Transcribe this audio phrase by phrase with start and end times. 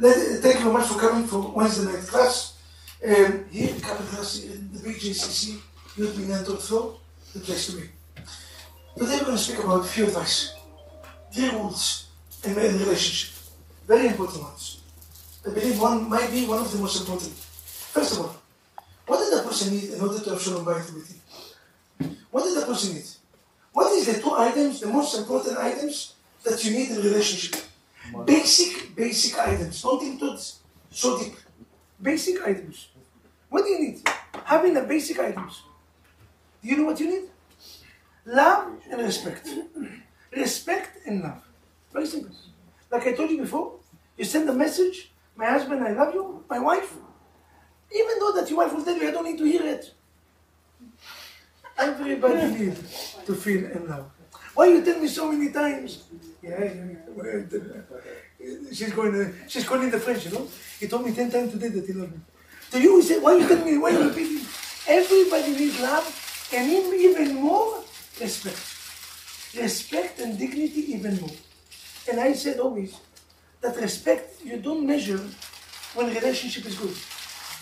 [0.00, 2.56] Thank you very much for coming for Wednesday night class.
[3.06, 5.60] Um, here, Capital Class in the BJCC,
[5.94, 6.98] youth mentor flow,
[7.34, 7.82] the place to be.
[8.96, 10.54] Today we're going to speak about a few advice,
[11.30, 12.06] three rules
[12.44, 13.34] in a relationship,
[13.86, 14.80] very important ones.
[15.46, 17.32] I believe one might be one of the most important.
[17.34, 18.36] First of all,
[19.06, 22.16] what does that person need in order to have shalom bayit with?
[22.30, 23.08] What does that person need?
[23.74, 26.14] What is the two items, the most important items
[26.44, 27.66] that you need in a relationship?
[28.24, 29.82] Basic, basic items.
[29.82, 30.38] Don't think
[30.90, 31.34] so deep.
[32.00, 32.88] Basic items.
[33.48, 34.08] What do you need?
[34.44, 35.62] Having the basic items.
[36.62, 37.30] Do you know what you need?
[38.26, 39.48] Love and respect.
[40.32, 41.42] Respect and love.
[41.92, 42.34] Very simple.
[42.90, 43.74] Like I told you before,
[44.16, 46.92] you send a message, my husband, I love you, my wife.
[47.92, 49.94] Even though that your wife will tell you, I don't need to hear it.
[51.78, 54.10] Everybody needs to feel in love.
[54.60, 56.04] Why you tell me so many times?
[56.42, 56.68] Yeah,
[58.70, 59.12] she's going.
[59.12, 60.26] To, she's calling the French.
[60.26, 60.46] You know,
[60.78, 62.20] he told me ten times today that he loved me.
[62.72, 63.78] To you, he said, "Why you telling me?
[63.78, 64.44] Why you repeating?"
[64.86, 66.04] Everybody needs love,
[66.52, 67.80] and even more
[68.20, 68.60] respect,
[69.56, 71.36] respect and dignity even more.
[72.10, 73.00] And I said always
[73.62, 75.24] that respect you don't measure
[75.96, 76.96] when relationship is good.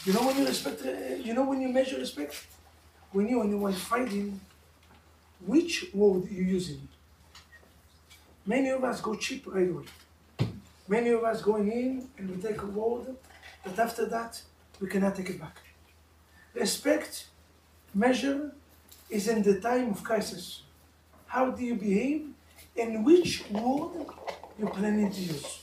[0.05, 0.83] You know when you respect.
[0.83, 2.35] Uh, you know when you measure respect
[3.13, 4.41] when you and your wife fighting
[5.47, 6.89] which word you using.
[8.47, 9.85] Many of us go cheap right away.
[10.89, 13.15] Many of us going in and we take a word
[13.65, 14.41] that after that
[14.81, 15.57] we cannot take it back.
[16.55, 17.29] Respect,
[17.95, 18.53] measure
[19.11, 20.63] is in the time of crisis.
[21.27, 22.29] How do you behave
[22.79, 24.07] and which word
[24.59, 25.61] you're planning to use.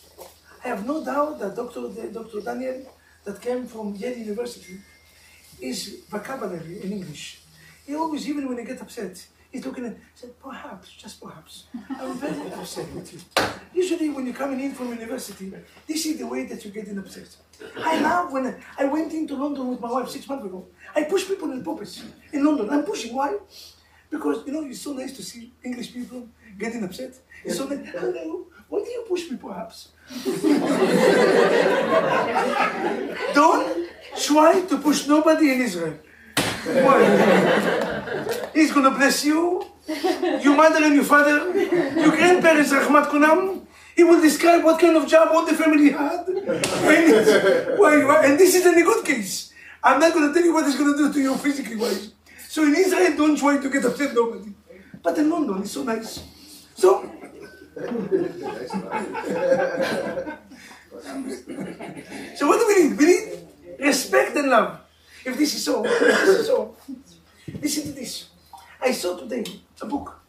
[0.64, 1.90] I have no doubt that Dr.
[2.12, 2.42] Dr.
[2.42, 2.82] Daniel,
[3.24, 4.80] that came from Yale University,
[5.62, 7.42] is vocabulary in English.
[7.86, 9.26] He always, even when he gets upset,
[9.56, 11.68] He's looking at, said, perhaps, just perhaps.
[11.90, 13.20] I'm very upset with you.
[13.74, 15.50] Usually when you're coming in from university,
[15.88, 17.30] this is the way that you're getting upset.
[17.78, 20.66] I love when I, I went into London with my wife six months ago.
[20.94, 22.70] I push people in pulpits in London.
[22.70, 23.16] I'm pushing.
[23.16, 23.38] Why?
[24.10, 26.28] Because, you know, it's so nice to see English people
[26.60, 27.14] getting upset.
[27.46, 27.88] It's so nice.
[27.92, 29.94] Hello, why do you push me perhaps?
[33.34, 33.90] Don't
[34.20, 35.98] try to push nobody in Israel.
[36.66, 37.95] Why?
[38.56, 39.66] He's going to bless you,
[40.42, 43.68] your mother and your father, your grandparents, Rahmat Kunam.
[43.96, 46.28] He will describe what kind of job all the family had.
[46.28, 46.66] And,
[48.26, 49.52] and this is in a good case.
[49.84, 52.14] I'm not going to tell you what he's going to do to you physically wise.
[52.48, 54.54] So in Israel, don't try to get upset nobody.
[55.04, 56.24] But in London, it's so nice.
[56.76, 57.10] So,
[62.36, 62.98] so what do we need?
[62.98, 63.48] We need
[63.80, 64.80] respect and love.
[65.26, 66.76] If this is so, this is so.
[67.62, 68.30] Listen to this.
[68.85, 69.45] I saw today
[69.81, 70.21] a book,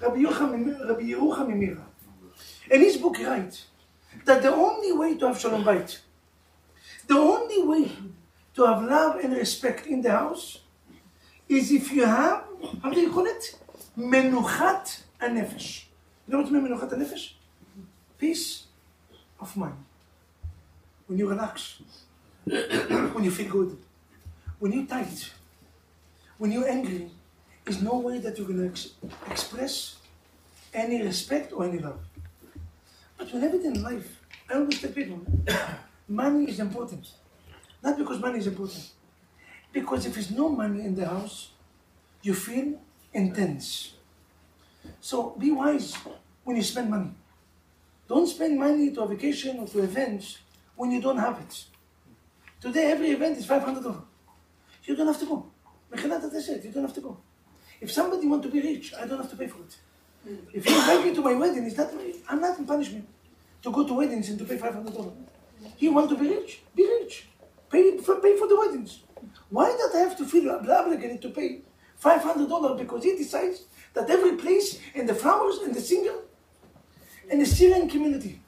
[0.00, 1.82] Rabbi Yerucham Emira.
[2.70, 3.66] And his book writes
[4.24, 5.98] that the only way to have Shalom Bayit,
[7.06, 7.92] the only way
[8.54, 10.60] to have love and respect in the house
[11.48, 12.44] is if you have,
[12.82, 13.58] how do you call it?
[13.98, 15.84] Menuchat הנפש.
[16.26, 17.34] You know what means menuchat הנפש?
[18.18, 18.64] Peace
[19.40, 19.84] of mind.
[21.06, 21.82] When you relax,
[22.44, 23.76] when you feel good,
[24.58, 25.30] when you're tight,
[26.38, 27.10] when you're angry,
[27.67, 28.91] there's no way that going to ex-
[29.29, 29.97] express
[30.73, 31.99] any respect or any love.
[33.17, 35.19] But whenever in life, I always tell people,
[36.07, 37.11] money is important.
[37.83, 38.89] Not because money is important.
[39.73, 41.49] Because if there's no money in the house,
[42.21, 42.79] you feel
[43.11, 43.95] intense.
[45.01, 45.93] So be wise
[46.45, 47.11] when you spend money.
[48.07, 50.37] Don't spend money to a vacation or to events
[50.77, 51.65] when you don't have it.
[52.61, 54.01] Today, every event is $500.
[54.85, 55.45] You don't have to go.
[55.93, 56.07] You
[56.71, 57.17] don't have to go.
[57.79, 59.77] If somebody want to be rich, I don't have to pay for it.
[60.23, 60.35] Hmm.
[60.53, 61.91] If you invite me to my wedding, it's not,
[62.29, 63.07] I'm not in punishment
[63.61, 65.13] to go to weddings and to pay $500.
[65.79, 66.61] You want to be rich?
[66.75, 67.27] Be rich.
[67.69, 68.99] Pay for, pay for the weddings.
[69.49, 71.61] Why I have to feel obligated to pay
[72.01, 76.15] $500 because he decides that every place and the flowers and the singer
[77.29, 78.39] and the Syrian community,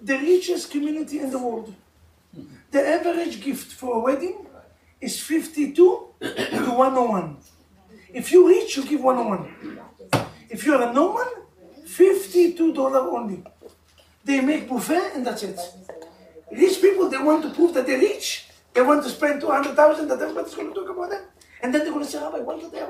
[0.00, 1.74] the richest community in the world,
[2.70, 4.46] the average gift for a wedding
[5.00, 7.36] is 52 to 101.
[8.16, 9.78] If you rich, you give 101.
[10.48, 11.28] If you're a no one,
[11.84, 13.44] $52 only.
[14.24, 15.60] They make buffet and that's it.
[16.50, 18.48] Rich people, they want to prove that they're rich.
[18.72, 21.24] They want to spend 200,000 that everybody's going to talk about them.
[21.62, 22.88] And then they're going to say, Rabbi, why did they have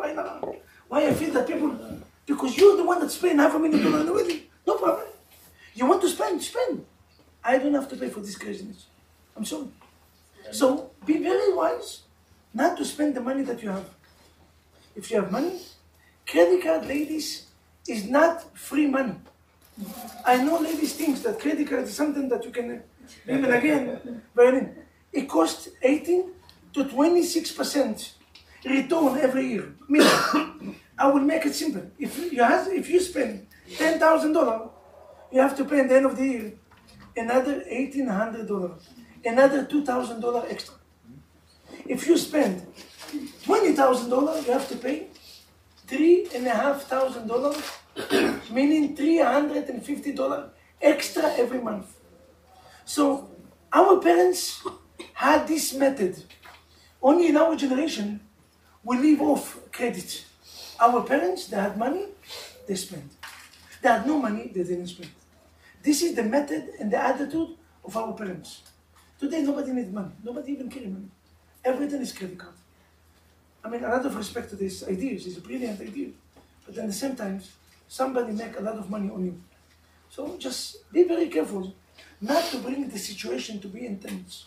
[0.87, 1.76] Why I feel that people,
[2.25, 4.43] because you're the one that's paying half a million dollars in the wedding.
[4.64, 5.08] No problem.
[5.75, 6.87] You want to spend, spend.
[7.43, 8.87] I don't have to pay for this craziness.
[9.37, 9.67] I'm sorry.
[10.52, 12.02] So be very wise
[12.55, 13.95] not to spend the money that you have.
[14.96, 15.60] If you have money,
[16.26, 17.46] credit card, ladies,
[17.87, 19.14] is not free money.
[20.25, 22.82] I know ladies think that credit card is something that you can
[23.28, 24.75] Even again, Berlin.
[25.12, 26.32] It costs 18
[26.72, 28.12] to 26%
[28.64, 29.75] return every year.
[30.99, 31.90] I will make it simple.
[31.99, 34.70] If you, have, if you spend $10,000,
[35.31, 36.52] you have to pay at the end of the year
[37.16, 38.82] another $1,800,
[39.25, 40.75] another $2,000 extra.
[41.87, 42.66] If you spend
[43.12, 45.08] $20,000, you have to pay
[45.87, 47.62] three and a half thousand dollars,
[48.50, 50.50] meaning three hundred and fifty dollars
[50.82, 51.97] extra every month.
[52.85, 53.31] So
[53.73, 54.64] our parents
[55.14, 56.23] had this method.
[57.03, 58.20] Only in our generation,
[58.82, 60.25] we live off credit.
[60.81, 62.06] Our parents, they had money,
[62.67, 63.11] they spent.
[63.81, 65.11] They had no money, they didn't spend.
[65.82, 67.50] This is the method and the attitude
[67.85, 68.62] of our parents.
[69.20, 70.12] Today, nobody needs money.
[70.23, 71.09] Nobody even carry money.
[71.64, 72.55] Everything is credit card.
[73.66, 75.26] I mean, a lot of respect to these ideas.
[75.26, 76.10] It's a brilliant idea.
[76.64, 77.42] But at the same time,
[77.88, 79.40] somebody make a lot of money on you.
[80.08, 81.74] So just be very careful
[82.20, 84.46] not to bring the situation to be intense.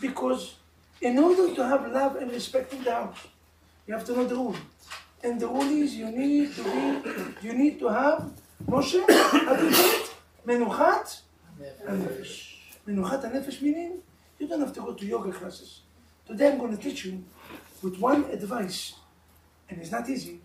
[0.00, 0.54] Because
[1.00, 3.26] in order to have love and respect in the house,
[3.88, 4.56] you have to know the rule.
[5.24, 8.30] And the rule is you need to be, you need to have
[8.68, 9.56] Moshe, how
[10.46, 11.22] Menuchat,
[11.88, 12.54] and Nefesh.
[12.86, 13.98] Menuchat and Nefesh meaning
[14.38, 15.80] you don't have to go to yoga classes.
[16.24, 17.24] Today I'm going to teach you
[17.82, 18.94] with one advice,
[19.68, 20.40] and it's not easy,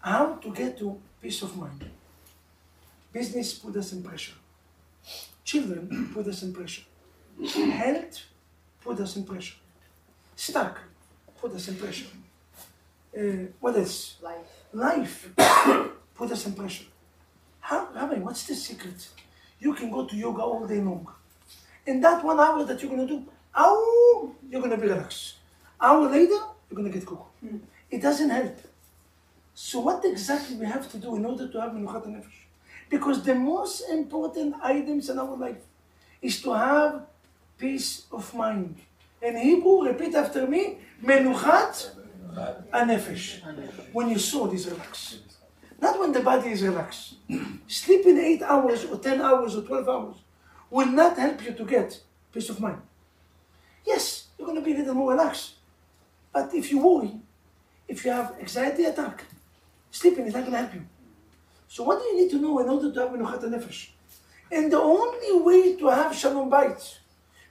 [0.00, 1.84] how to get to peace of mind.
[3.12, 4.34] Business put us in pressure.
[5.44, 6.82] Children put us in pressure.
[7.42, 8.22] Health
[8.82, 9.56] put us in pressure.
[10.36, 10.78] Stuck
[11.40, 12.06] put us in pressure.
[13.16, 14.16] Uh, what else?
[14.22, 14.64] Life.
[14.72, 15.28] Life
[16.14, 16.86] put us in pressure.
[17.60, 19.08] How, Rabbi, what's the secret?
[19.60, 21.06] You can go to yoga all day long.
[21.86, 23.24] In that one hour that you're going to do,
[23.54, 25.34] oh, you're going to be relaxed.
[25.80, 27.38] Hour later, you're going to get cooked.
[27.40, 27.58] Hmm.
[27.90, 28.58] It doesn't help.
[29.54, 32.40] So what exactly we have to do in order to have menuchat nefesh?
[32.90, 35.62] Because the most important items in our life
[36.20, 37.02] is to have
[37.56, 38.76] peace of mind.
[39.22, 41.90] In Hebrew, repeat after me, menuchat
[42.72, 43.40] nefesh.
[43.92, 45.20] When your soul is relaxed.
[45.80, 47.14] Not when the body is relaxed.
[47.68, 50.16] Sleeping 8 hours or 10 hours or 12 hours
[50.70, 52.00] will not help you to get
[52.32, 52.80] peace of mind.
[53.86, 55.54] Yes, you're going to be a little more relaxed.
[56.34, 57.12] But if you worry,
[57.86, 59.24] if you have anxiety attack,
[59.92, 60.84] sleeping is not going to help you.
[61.68, 63.90] So what do you need to know in order to have menuchat nefesh?
[64.50, 66.98] And the only way to have shalom bayit,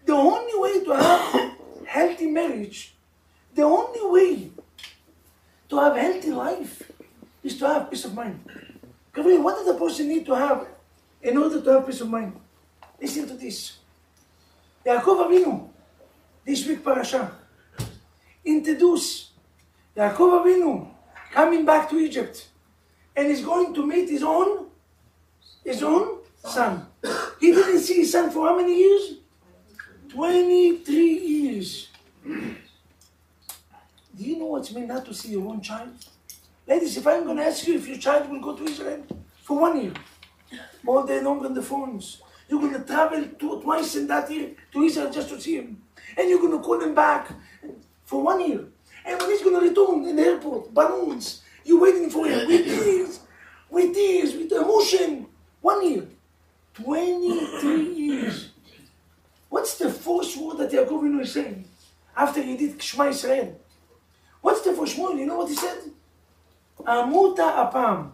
[0.06, 1.52] the only way to have
[1.88, 2.94] healthy marriage,
[3.56, 4.52] the only way
[5.70, 6.92] to have healthy life
[7.42, 8.40] is to have peace of mind.
[9.16, 10.68] Gabriel, what does a person need to have
[11.22, 12.34] in order to have peace of mind?
[13.02, 13.78] Listen to this.
[14.86, 15.70] Yaakov Avinu,
[16.46, 17.32] this week parasha,
[18.46, 19.32] introduce
[19.96, 20.88] Yaakov Avinu
[21.32, 22.48] coming back to Egypt
[23.16, 24.68] and he's going to meet his own
[25.64, 26.86] his own son.
[27.40, 29.14] He didn't see his son for how many years?
[30.10, 31.90] 23 years.
[32.24, 32.56] Do
[34.18, 35.90] you know what it means not to see your own child?
[36.68, 39.04] Ladies, if I'm going to ask you if your child will go to Israel
[39.42, 39.94] for one year,
[40.86, 44.52] all day long on the phones, you're going to travel two, twice in that year
[44.72, 45.82] to Israel just to see him.
[46.16, 47.32] And you're going to call him back
[48.05, 48.65] for one year.
[49.05, 52.65] And when he's going to return in the airport, balloons, you're waiting for him with
[52.65, 53.21] tears,
[53.71, 55.27] with tears, with emotion.
[55.61, 56.07] One year.
[56.75, 58.51] 23 years.
[59.49, 61.65] What's the first word that Yaakov Avinu is saying
[62.17, 63.59] after he did Shema Israel?
[64.41, 65.19] What's the first word?
[65.19, 65.79] You know what he said?
[66.87, 68.11] עמותה הפעם,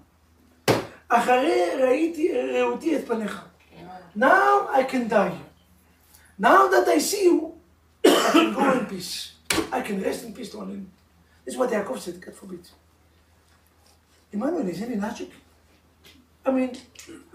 [1.08, 3.44] אחרי ראיתי, ראותי את פניך.
[4.16, 5.36] Now I can die.
[6.38, 7.54] Now that I see you,
[8.06, 9.32] I can go in peace.
[9.71, 10.65] I can rest in peace to
[11.45, 12.67] This is what Yaakov said, God forbid.
[14.31, 15.29] Emmanuel, is any logic?
[16.45, 16.77] I mean,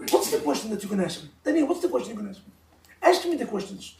[0.09, 1.29] what's the question that going to ask me?
[1.43, 2.51] Daniel, what's the question going to ask me?
[3.01, 3.95] Ask me the questions.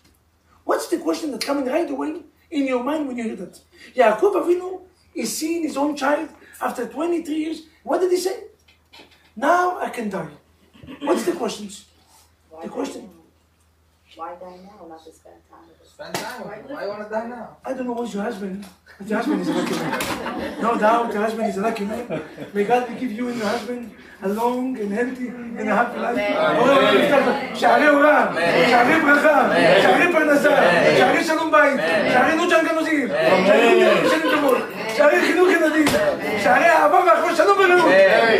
[0.63, 3.60] What's the question that's coming right away in your mind when you hear that?
[3.96, 4.82] Yaakov Avinu
[5.13, 6.29] is seeing his own child
[6.62, 7.62] after 23 years.
[7.84, 8.46] What did he say?
[9.36, 10.32] Now I can die.
[11.01, 11.86] What's the questions?
[12.62, 13.14] The question-?
[14.16, 15.88] Why die now, not to spend time with us?
[15.95, 16.76] Spend time with him.
[16.76, 17.47] Why you wanna die now?
[17.64, 18.66] I don't know what's your husband,
[18.99, 20.00] but your husband is a lucky man.
[20.61, 22.04] No doubt your husband is a lucky man.
[22.52, 23.83] May God give you and your husband
[24.23, 26.19] a long and healthy and a happy life.
[26.57, 28.33] בורא עולם יפתח לך שערי אורה,
[28.71, 29.49] שערי ברכה,
[29.83, 30.57] שערי פרנסה,
[30.99, 31.80] שערי שלום בית,
[32.12, 33.09] שערי נוצ'ן גנוזים,
[33.47, 34.59] שערי נוצ'ן שנים טובות,
[34.98, 35.86] שערי חינוך ילדים,
[36.44, 37.92] שערי אהבה ואחווה שלום ורעות,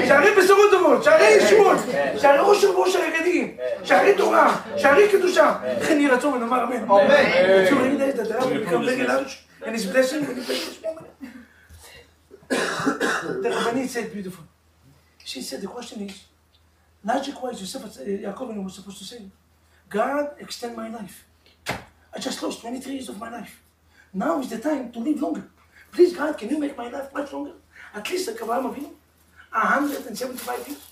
[0.08, 1.78] שערי בשורות טובות, שערי ישועות,
[2.22, 5.56] שערי עושר ועושר יגדים, שערי תורה, שערי קדושה.
[5.88, 6.86] כן יהי רצון ונאמר אמן.
[8.76, 11.08] Very large and his blessing when he plays this moment.
[13.44, 14.44] the Rabbanit said beautiful.
[15.24, 16.16] She said the question is,
[17.04, 17.88] logic wise, Yosef, uh,
[18.26, 19.22] Yaakov was supposed to say,
[19.90, 21.26] God, extend my life.
[22.16, 23.54] I just lost 23 years of my life.
[24.14, 25.46] Now is the time to live longer.
[25.96, 27.54] Please, God, can you make my life much longer?
[27.94, 28.92] At least like Abraham Avinu,
[29.52, 30.88] 175 years.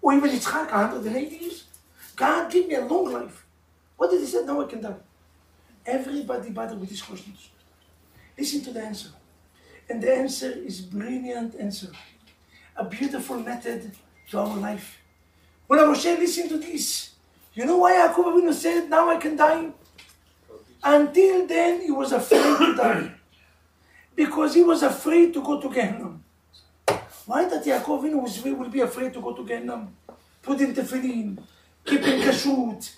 [0.00, 1.64] Or even Yitzchak, 180 years.
[2.14, 3.44] God, give me a long life.
[3.96, 4.44] What did he say?
[4.44, 4.94] Now I can die.
[5.84, 7.50] Everybody bothered with these questions.
[8.38, 9.08] Listen to the answer.
[9.90, 11.90] And the answer is brilliant answer.
[12.76, 13.90] A beautiful method
[14.30, 14.98] to our life.
[15.66, 17.14] When I was saying, listen to this.
[17.54, 19.70] You know why Yaakov Avinu said, now I can die?
[20.84, 23.17] Until then, he was afraid to die.
[24.18, 26.18] Because he was afraid to go to Gehenna.
[27.24, 29.86] Why that Yaakov was, will be afraid to go to Gehenna?
[30.42, 31.38] Putting tefillin,
[31.84, 32.96] keeping kashrut.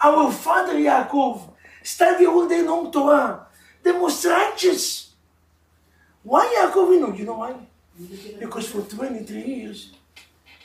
[0.00, 1.42] Our father Yaakov
[1.82, 3.48] study all day long Torah.
[3.82, 5.10] The most righteous.
[6.22, 7.18] Why Yaakov?
[7.18, 7.54] You know why?
[8.38, 9.90] Because for 23 years,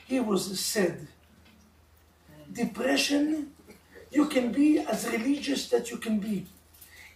[0.06, 1.08] he was sad.
[2.54, 3.50] Depression,
[4.12, 6.46] you can be as religious that you can be.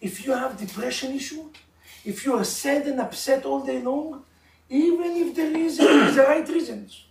[0.01, 1.51] If you have depression issue,
[2.05, 4.23] if you are sad and upset all day long,
[4.69, 7.05] even if the reason is the right reasons,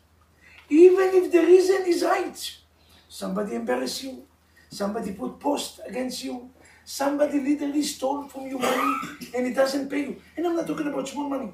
[0.68, 2.57] even if the reason is right,
[3.09, 4.23] somebody embarrass you,
[4.71, 6.50] somebody put post against you,
[6.85, 8.95] somebody literally stole from you money
[9.35, 10.16] and it doesn't pay you.
[10.37, 11.52] And I'm not talking about small money.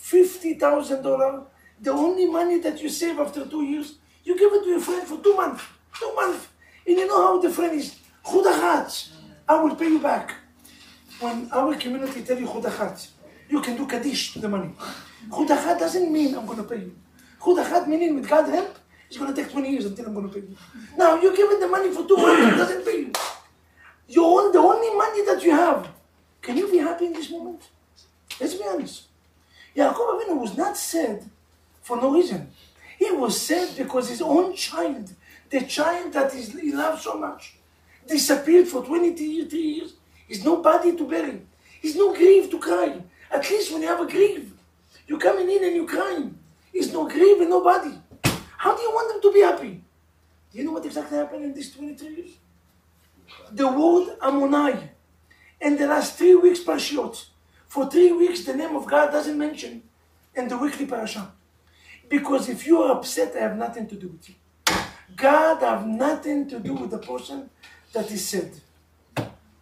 [0.00, 1.44] $50,000,
[1.80, 3.94] the only money that you save after two years,
[4.24, 5.64] you give it to your friend for two months.
[5.98, 6.46] Two months.
[6.86, 7.96] And you know how the friend is.
[8.24, 9.08] Chudachat.
[9.48, 10.34] I will pay you back.
[11.20, 13.08] When our community tell you chudachat,
[13.48, 14.70] you can do kaddish to the money.
[15.30, 16.94] Chudachat doesn't mean I'm going to pay you.
[17.40, 20.34] Chudachat meaning with God's help, it's going to take 20 years until I'm going to
[20.34, 20.56] pay you.
[20.96, 23.12] Now, you give it the money for two months, it doesn't pay you.
[24.06, 25.88] You own the only money that you have.
[26.40, 27.62] Can you be happy in this moment?
[28.40, 29.04] Let's be honest.
[29.76, 31.28] Yaakov Avinu was not sad
[31.82, 32.50] for no reason.
[32.96, 35.12] He was sad because his own child,
[35.50, 37.56] the child that he loved so much,
[38.06, 39.94] disappeared for 23 years.
[40.28, 41.42] He's nobody to bury.
[41.80, 43.02] He's no grief to cry.
[43.30, 44.52] At least when you have a grief,
[45.06, 46.38] you're coming in and you're crying.
[46.72, 47.94] He's no grief and nobody.
[48.56, 49.82] How do you want them to be happy?
[50.52, 52.30] Do you know what exactly happened in these 23 years?
[53.52, 54.88] The word Ammonai
[55.60, 57.26] in the last three weeks Parashiot.
[57.68, 59.82] For three weeks, the name of God doesn't mention
[60.34, 61.30] in the weekly parasha.
[62.08, 64.34] Because if you are upset, I have nothing to do with you.
[65.14, 67.50] God have nothing to do with the person
[67.92, 68.50] that is sad.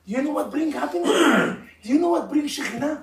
[0.06, 1.58] Do you know what brings happiness?
[1.82, 3.02] do you know what brings Shekhinah?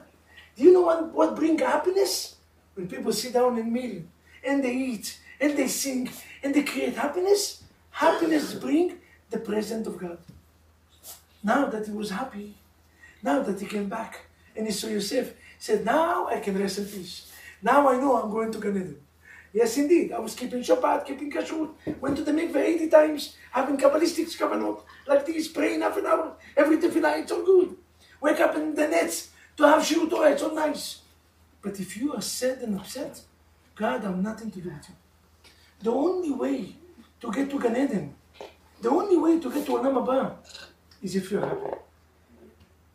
[0.56, 2.36] Do you know what, what brings happiness?
[2.76, 4.04] When people sit down and meal,
[4.44, 6.10] and they eat, and they sing,
[6.42, 10.18] and they create happiness, happiness bring the presence of God.
[11.44, 12.56] Now that he was happy,
[13.22, 14.22] now that he came back,
[14.56, 17.32] and he saw Yosef, he said, now I can rest in peace.
[17.62, 18.98] Now I know I'm going to Gan Eden.
[19.54, 20.12] Yes, indeed.
[20.12, 21.70] I was keeping Shabbat, keeping Kashrut,
[22.02, 26.36] went to the mikveh 80 times, having Kabbalistic Kavanot, like this, praying half an hour,
[26.58, 27.78] every tefillah, it's all good.
[28.20, 31.02] Wake up in the nets to have Shiru it's all nice.
[31.62, 33.22] But if you are sad and upset,
[33.76, 34.96] God, I have nothing to do with you.
[35.84, 36.76] The only way
[37.22, 38.16] to get to Gan Eden,
[38.82, 40.36] the only way to get to Olam Haba,
[41.02, 41.78] is if you're happy.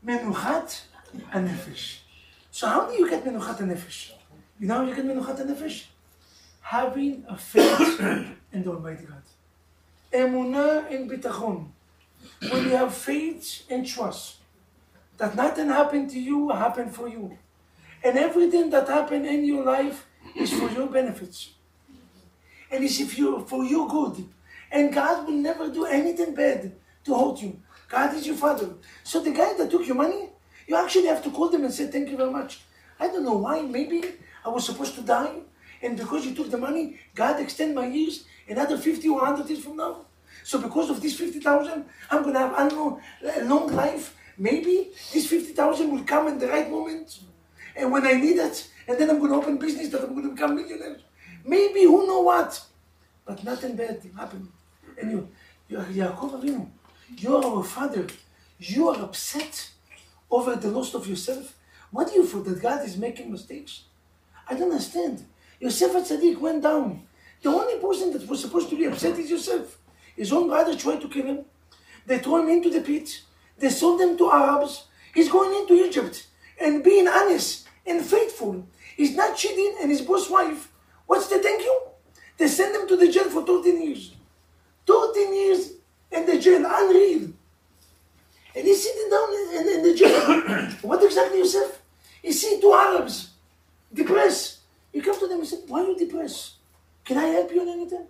[0.04, 0.80] Menuchat
[1.32, 1.98] and Nefesh.
[2.50, 4.10] So how do you get Menuchat and Nefesh?
[4.58, 5.84] You know how you get Menuchat and Nefesh?
[6.68, 7.98] Having a faith
[8.52, 9.22] in the Almighty God.
[10.12, 11.68] Emunah and bitachon.
[12.50, 14.36] When you have faith and trust
[15.16, 17.38] that nothing happened to you happened for you.
[18.04, 20.06] And everything that happened in your life
[20.36, 21.52] is for your benefits.
[22.70, 24.28] And it's if you for your good.
[24.70, 26.72] And God will never do anything bad
[27.04, 27.58] to hurt you.
[27.88, 28.74] God is your father.
[29.04, 30.28] So the guy that took your money,
[30.66, 32.60] you actually have to call them and say, thank you very much.
[33.00, 33.62] I don't know why.
[33.62, 34.04] Maybe
[34.44, 35.36] I was supposed to die.
[35.82, 39.62] And because you took the money, God extend my years another 50 or 100 years
[39.62, 40.06] from now.
[40.44, 43.00] So because of this 50,000, I'm going to have, I don't know,
[43.36, 44.16] a long life.
[44.36, 47.18] Maybe this 50,000 will come in the right moment.
[47.76, 50.28] And when I need it, and then I'm going to open business that I'm going
[50.28, 50.96] to become millionaire.
[51.44, 52.60] Maybe, who know what?
[53.24, 54.48] But nothing bad happened.
[55.00, 55.28] And you,
[55.68, 56.68] you are Yaakov Avinu.
[57.16, 58.06] You are our father.
[58.58, 59.70] You are upset
[60.30, 61.54] over the loss of yourself.
[61.90, 63.82] What do you feel that God is making mistakes?
[64.48, 65.26] I don't understand.
[65.60, 67.02] Yosef Tzaddik went down.
[67.42, 69.78] The only person that was supposed to be upset is Yosef.
[70.16, 71.44] His own brother tried to kill him.
[72.06, 73.22] They threw him into the pit.
[73.58, 74.84] They sold him to Arabs.
[75.14, 76.26] He's going into Egypt
[76.60, 78.66] and being honest and faithful.
[78.96, 80.72] He's not cheating and his boss wife.
[81.06, 81.80] What's the thank you?
[82.36, 84.14] They send him to the jail for 13 years.
[84.86, 85.72] 13 years
[86.10, 87.30] in the jail, unreal.
[88.54, 90.70] And he's sitting down in, in the jail.
[90.82, 91.80] what exactly, Yosef?
[92.22, 93.30] You see two Arabs,
[93.92, 94.57] depressed.
[94.93, 96.53] You come to them and say, why are you depressed?
[97.03, 98.05] Can I help you in anything?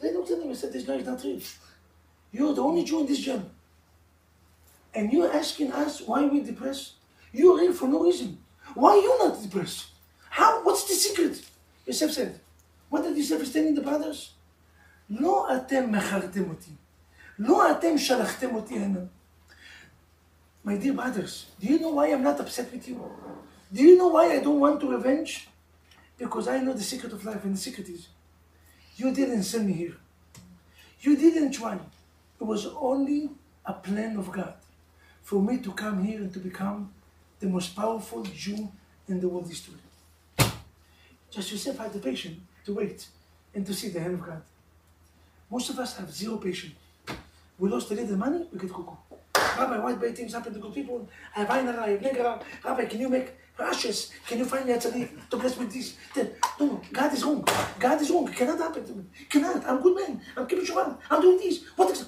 [0.00, 1.40] They looked at him and said, this guy is not real.
[2.32, 3.44] You're the only Jew in this jail.
[4.94, 6.94] And you're asking us why we're depressed?
[7.32, 8.38] You're here for no reason.
[8.74, 9.86] Why are you not depressed?
[10.28, 10.62] How?
[10.64, 11.40] What's the secret?
[11.86, 12.40] Yosef said,
[12.90, 14.34] what did Yosef was telling the brothers?
[15.10, 16.70] לא אתם מכרתם אותי.
[17.38, 19.00] לא אתם שלחתם אותי הנה.
[20.64, 23.00] My dear brothers, do you know why I'm not upset with you?
[23.72, 25.48] Do you know why I don't want to revenge?
[26.17, 28.07] Because I know the secret of life, and the secret is
[28.95, 29.97] you didn't send me here.
[31.01, 31.75] You didn't try.
[32.39, 33.29] It was only
[33.65, 34.53] a plan of God
[35.21, 36.91] for me to come here and to become
[37.39, 38.71] the most powerful Jew
[39.07, 39.75] in the world history.
[41.29, 43.07] Just yourself had the patience to wait
[43.53, 44.41] and to see the hand of God.
[45.51, 46.73] Most of us have zero patience.
[47.59, 48.95] We lost a little money, we get cuckoo.
[49.35, 51.07] Rabbi, why bad things happen to good people?
[51.35, 52.45] I have.
[52.63, 54.11] Rabbi, can you make rashes?
[54.27, 55.95] Can you find tzaddik to bless me with this?
[56.13, 57.47] Then, no, God is wrong.
[57.79, 58.27] God is wrong.
[58.27, 59.03] Cannot happen to me.
[59.29, 59.65] Cannot.
[59.65, 60.21] I'm a good man.
[60.35, 60.97] I'm keeping Shabbat.
[61.09, 61.63] I'm doing this.
[61.75, 62.07] What is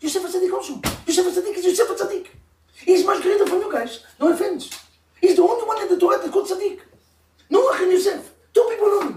[0.00, 0.80] Yosef Tzaddik also.
[1.06, 2.26] Yosef Tzaddik is Yosef Tzaddik.
[2.84, 4.04] He's much greater from you guys.
[4.20, 4.70] No offense.
[5.20, 6.80] He's the only one in the Torah that's called Tzaddik.
[7.50, 8.30] Noach and Yosef.
[8.52, 9.14] Two people only.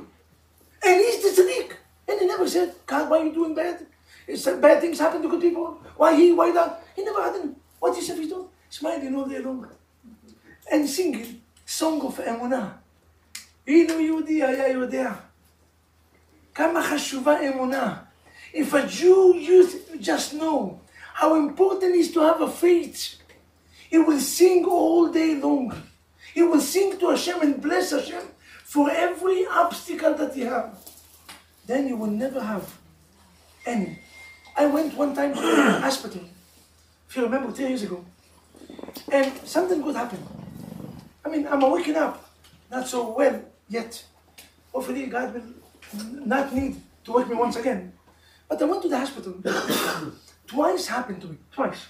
[0.86, 1.74] And he's the Tzaddik.
[2.08, 3.86] And he never said, God, why are you doing bad?
[4.28, 5.80] It's uh, bad things happen to good people.
[5.98, 6.84] Why he, why that?
[6.96, 7.52] He never had any.
[7.80, 8.48] What Yosef is doing?
[8.70, 9.68] Smiling all day long.
[10.72, 12.73] And singing song of אמונה.
[13.67, 15.13] אילו יהודי היה יודע
[16.55, 17.97] כמה חשובה אמונה.
[18.55, 19.67] If a Jew you
[20.01, 20.81] just know
[21.15, 23.17] how important it is to have a faith,
[23.91, 25.73] he will sing all day long.
[26.35, 28.23] He will sing to Hashem and bless Hashem
[28.65, 30.79] for every obstacle that he have.
[31.67, 32.67] Then you will never have
[33.67, 33.99] any.
[34.57, 36.23] I went one time to the hospital,
[37.09, 38.05] if you remember, three years ago,
[39.11, 40.27] and something good happened.
[41.30, 42.28] I mean, I'm waking up,
[42.72, 44.04] not so well yet.
[44.74, 45.44] Hopefully, God will
[46.26, 47.94] not need to wake me once again.
[48.48, 49.36] But I went to the hospital.
[50.48, 51.38] Twice happened to me.
[51.52, 51.86] Twice.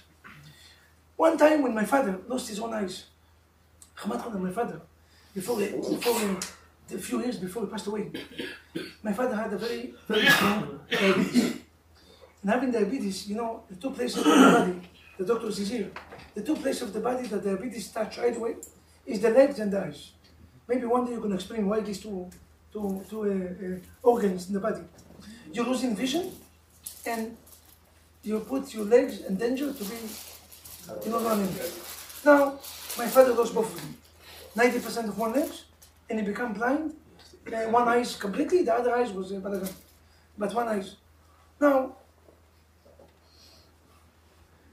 [1.16, 3.06] One time when my father lost his own eyes.
[3.94, 4.78] Khan, my father,
[5.34, 6.38] before, before
[6.92, 8.10] a few years before he passed away,
[9.02, 11.56] my father had a very, very strong diabetes.
[12.42, 14.80] And having diabetes, you know, the two places of the body,
[15.16, 15.90] the doctors is here,
[16.34, 18.56] the two places of the body that diabetes touch right away
[19.10, 20.12] is the legs and the eyes.
[20.68, 22.30] Maybe one day you can explain why these two,
[22.72, 23.78] two, two uh, uh,
[24.10, 24.82] organs in the body.
[25.52, 26.30] You're losing vision,
[27.04, 27.36] and
[28.22, 29.96] you put your legs in danger to be,
[31.04, 31.52] you know, running.
[32.24, 32.58] Now,
[32.96, 33.72] my father lost both
[34.56, 35.50] 90% of one leg,
[36.08, 36.94] and he became blind.
[37.52, 39.68] Uh, one eye is completely, the other eye was uh.
[40.38, 40.84] But one eye.
[41.60, 41.96] Now,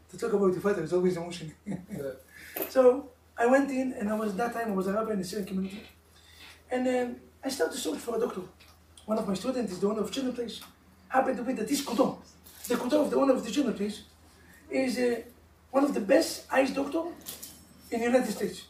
[0.09, 1.51] to talk about the father is always emotional.
[2.69, 5.19] so I went in, and I was at that time I was a rabbi in
[5.19, 5.83] the Syrian community,
[6.71, 8.41] and um, I started to search for a doctor.
[9.05, 10.59] One of my students is the owner of children place.
[11.07, 12.17] Happened to be that this kudo,
[12.67, 14.01] the kudo of the owner of the children place,
[14.69, 15.21] is uh,
[15.69, 17.03] one of the best eyes doctor
[17.91, 18.63] in the United States.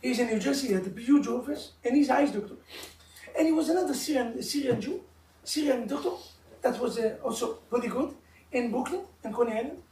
[0.00, 2.54] He's in New Jersey at the huge office, and he's eyes doctor.
[3.38, 5.02] And he was another Syrian, Syrian Jew,
[5.44, 6.10] Syrian doctor,
[6.62, 8.14] that was uh, also very good
[8.50, 9.82] in Brooklyn and Coney Island.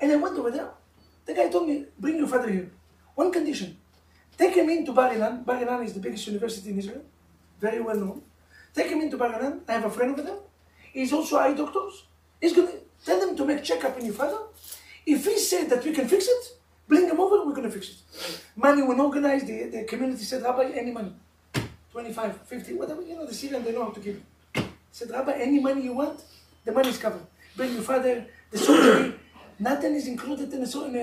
[0.00, 0.70] And I went over there.
[1.26, 2.70] The guy told me, bring your father here.
[3.20, 3.76] One condition.
[4.38, 5.44] Take him into Bar Ilan.
[5.44, 7.02] Bar Ilan is the biggest university in Israel.
[7.60, 8.22] Very well known.
[8.74, 9.60] Take him into Bar Ilan.
[9.68, 10.40] I have a friend over there.
[10.94, 12.04] He's also eye doctors.
[12.40, 14.38] He's going to tell them to make checkup in your father.
[15.04, 16.44] If he said that we can fix it,
[16.88, 18.40] bring him over, we're going to fix it.
[18.56, 21.12] Money when organized, the, the community said, Rabbi, any money.
[21.92, 24.18] 25, 50, whatever, you know, the Syrian, they know how to give.
[24.92, 26.22] Said, Rabbi, any money you want,
[26.64, 27.26] the money is covered.
[27.54, 29.14] Bring your father, the surgery,
[29.58, 30.94] nothing is included in the in,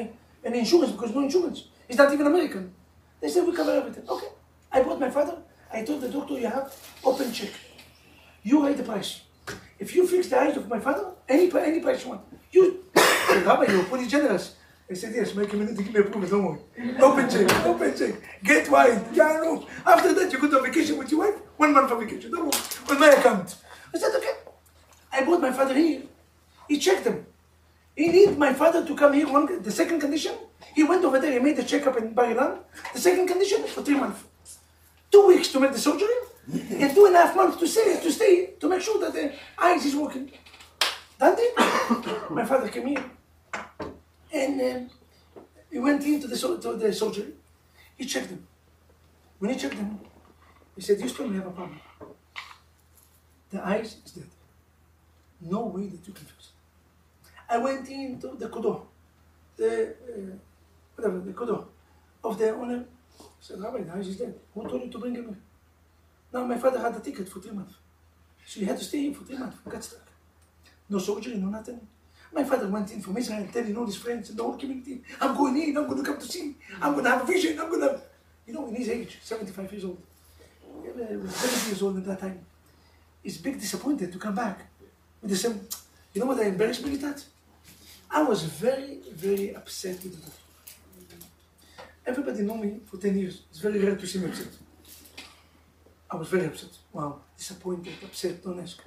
[0.46, 1.66] in the insurance because no insurance.
[1.88, 2.74] He's not even American.
[3.22, 4.08] They said, we cover everything.
[4.08, 4.28] Okay.
[4.72, 5.38] I brought my father.
[5.72, 7.52] I told the doctor, you have open check.
[8.44, 9.22] You write the price.
[9.80, 12.22] If you fix the eyes of my father, any, any price you want.
[12.52, 12.84] You,
[13.46, 14.56] Rabbi, you're pretty generous.
[14.90, 16.96] I said, yes, my community give me approval, don't worry.
[17.02, 18.16] Open check, open check.
[18.44, 19.04] Get wine.
[19.14, 19.68] Yeah, no.
[19.86, 21.40] After that, you go to vacation with your wife.
[21.58, 22.62] One month vacation, don't worry.
[22.90, 23.56] On my account.
[23.94, 24.34] I said, okay.
[25.12, 26.04] I brought my father here.
[26.70, 27.26] He checked them.
[27.98, 29.28] He need my father to come here.
[29.28, 30.36] One, the second condition,
[30.76, 31.32] he went over there.
[31.32, 32.60] He made the checkup in Ilan.
[32.94, 34.24] The second condition for three months,
[35.12, 36.18] two weeks to make the surgery,
[36.54, 39.34] and two and a half months to stay to stay to make sure that the
[39.58, 40.32] eyes is working.
[41.20, 41.42] Dante,
[42.30, 43.04] my father came here,
[44.32, 44.90] and um,
[45.72, 47.34] he went into the to the surgery.
[47.98, 48.46] He checked them.
[49.40, 50.00] When he checked them,
[50.76, 51.82] he said, you still have a problem.
[53.50, 54.30] The eyes is dead.
[55.42, 56.57] No way that you can fix it."
[57.50, 58.82] I went into the kudo,
[59.56, 60.36] the uh,
[60.96, 61.66] whatever the kudo
[62.24, 62.86] of the owner.
[63.20, 64.36] I said, Rabbi, the house is dead.
[64.54, 65.42] Who told you to bring him?
[66.34, 67.76] Now my father had a ticket for three months,
[68.46, 69.58] so he had to stay here for three months.
[69.68, 70.02] Got stuck.
[70.90, 71.80] No surgery, no nothing.
[72.34, 75.36] My father went in from Israel telling all his friends and the whole community, I'm
[75.36, 77.70] going in, I'm going to come to see, I'm going to have a vision, I'm
[77.70, 78.02] going to.
[78.46, 80.02] You know, in his age, 75 years old,
[80.82, 82.46] he was 70 years old at that time,
[83.22, 84.68] he's big disappointed to come back
[85.22, 85.68] with the same.
[86.14, 87.24] You know what embarrassed me with that?
[88.10, 90.42] I was very, very upset with the doctor.
[92.06, 93.42] Everybody know me for 10 years.
[93.50, 94.48] It's very rare to see me upset.
[96.10, 96.70] I was very upset.
[96.94, 98.82] Wow, disappointed, upset, don't ask.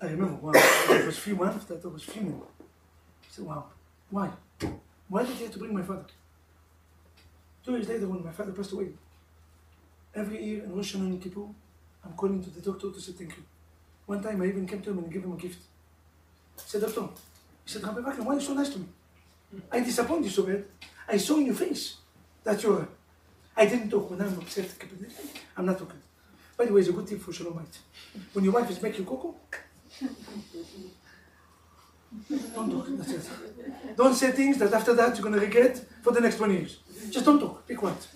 [0.00, 2.40] I remember, wow, it was few months that I was fuming.
[2.40, 3.64] I said, wow,
[4.10, 4.30] why?
[5.08, 6.06] Why did you have to bring my father?
[7.64, 8.88] Two years later, when my father passed away,
[10.14, 11.46] every year in Rosh Hashanah Kippur,
[12.04, 13.42] I'm calling to the doctor to say thank you.
[14.06, 15.62] One time I even came to him and gave him a gift.
[16.58, 17.08] I said, Doctor,
[17.64, 18.86] he said, Rabbi Vaknin, why are you so nice to me?
[19.70, 20.64] I disappointed you so bad.
[21.08, 21.96] I saw in your face
[22.44, 22.88] that you're.
[23.56, 24.70] I didn't talk when I'm upset.
[25.56, 26.00] I'm not talking.
[26.56, 28.22] By the way, it's a good tip for Shalom Bait.
[28.32, 29.34] When your wife is making cocoa,
[32.54, 32.86] don't talk.
[32.88, 33.30] That's it.
[33.96, 36.78] Don't say things that after that you're going to regret for the next 20 years.
[37.10, 37.66] Just don't talk.
[37.66, 38.06] Be quiet.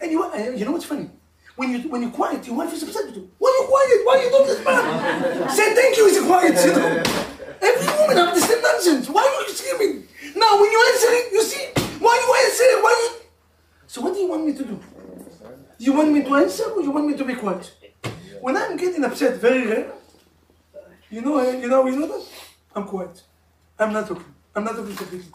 [0.00, 1.08] And you, uh, you know what's funny?
[1.56, 3.30] When you when you're quiet, your wife is upset with you.
[3.38, 4.00] Why are you quiet?
[4.06, 5.48] Why are you doing this, man?
[5.50, 7.23] Say thank you is quiet, you know.
[7.64, 9.08] Every woman have the same nonsense.
[9.08, 10.08] Why are you screaming?
[10.36, 11.64] Now when you answer it, you see,
[11.98, 12.82] why you answer it?
[12.82, 13.26] Why you
[13.86, 14.80] So what do you want me to do?
[15.78, 17.72] You want me to answer or you want me to be quiet?
[18.40, 19.92] When I'm getting upset, very rare,
[21.10, 22.26] you know, uh, you know, you know that?
[22.74, 23.22] I'm quiet.
[23.78, 24.34] I'm not talking.
[24.54, 25.32] I'm not talking completely.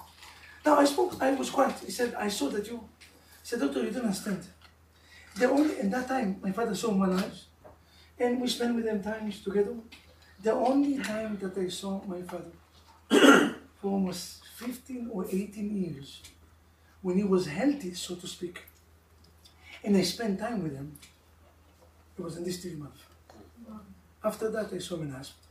[0.65, 1.75] Now I spoke, I was quiet.
[1.85, 2.77] He said, I saw that you
[3.41, 4.45] he said, Doctor, you don't understand.
[5.35, 7.47] The only in that time my father saw my lives
[8.19, 9.75] and we spent with them times together.
[10.41, 12.51] The only time that I saw my father
[13.81, 16.21] for almost 15 or 18 years
[17.01, 18.61] when he was healthy, so to speak,
[19.83, 20.97] and I spent time with him,
[22.17, 23.01] it was in this three months.
[24.23, 25.49] After that, I saw him in the hospital.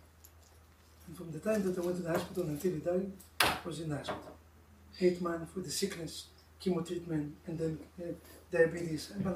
[1.07, 3.81] And from the time that I went to the hospital until he died, I was
[3.81, 4.37] in the hospital.
[5.01, 6.27] Eight months with the sickness,
[6.63, 8.13] chemo treatment, and then uh,
[8.51, 9.35] diabetes, and blah,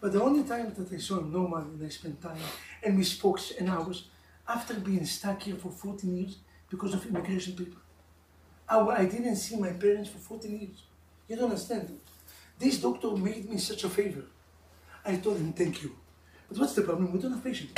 [0.00, 2.36] But the only time that I saw him normal and I spent time,
[2.82, 4.08] and we spoke an hours,
[4.48, 6.38] after being stuck here for 14 years
[6.70, 7.80] because of immigration people.
[8.68, 10.82] I, didn't see my parents for 14 years.
[11.28, 11.98] You don't understand.
[12.58, 14.22] This doctor made me such a favor.
[15.04, 15.94] I told him, thank you.
[16.48, 17.12] But what's the problem?
[17.12, 17.72] We don't have patience.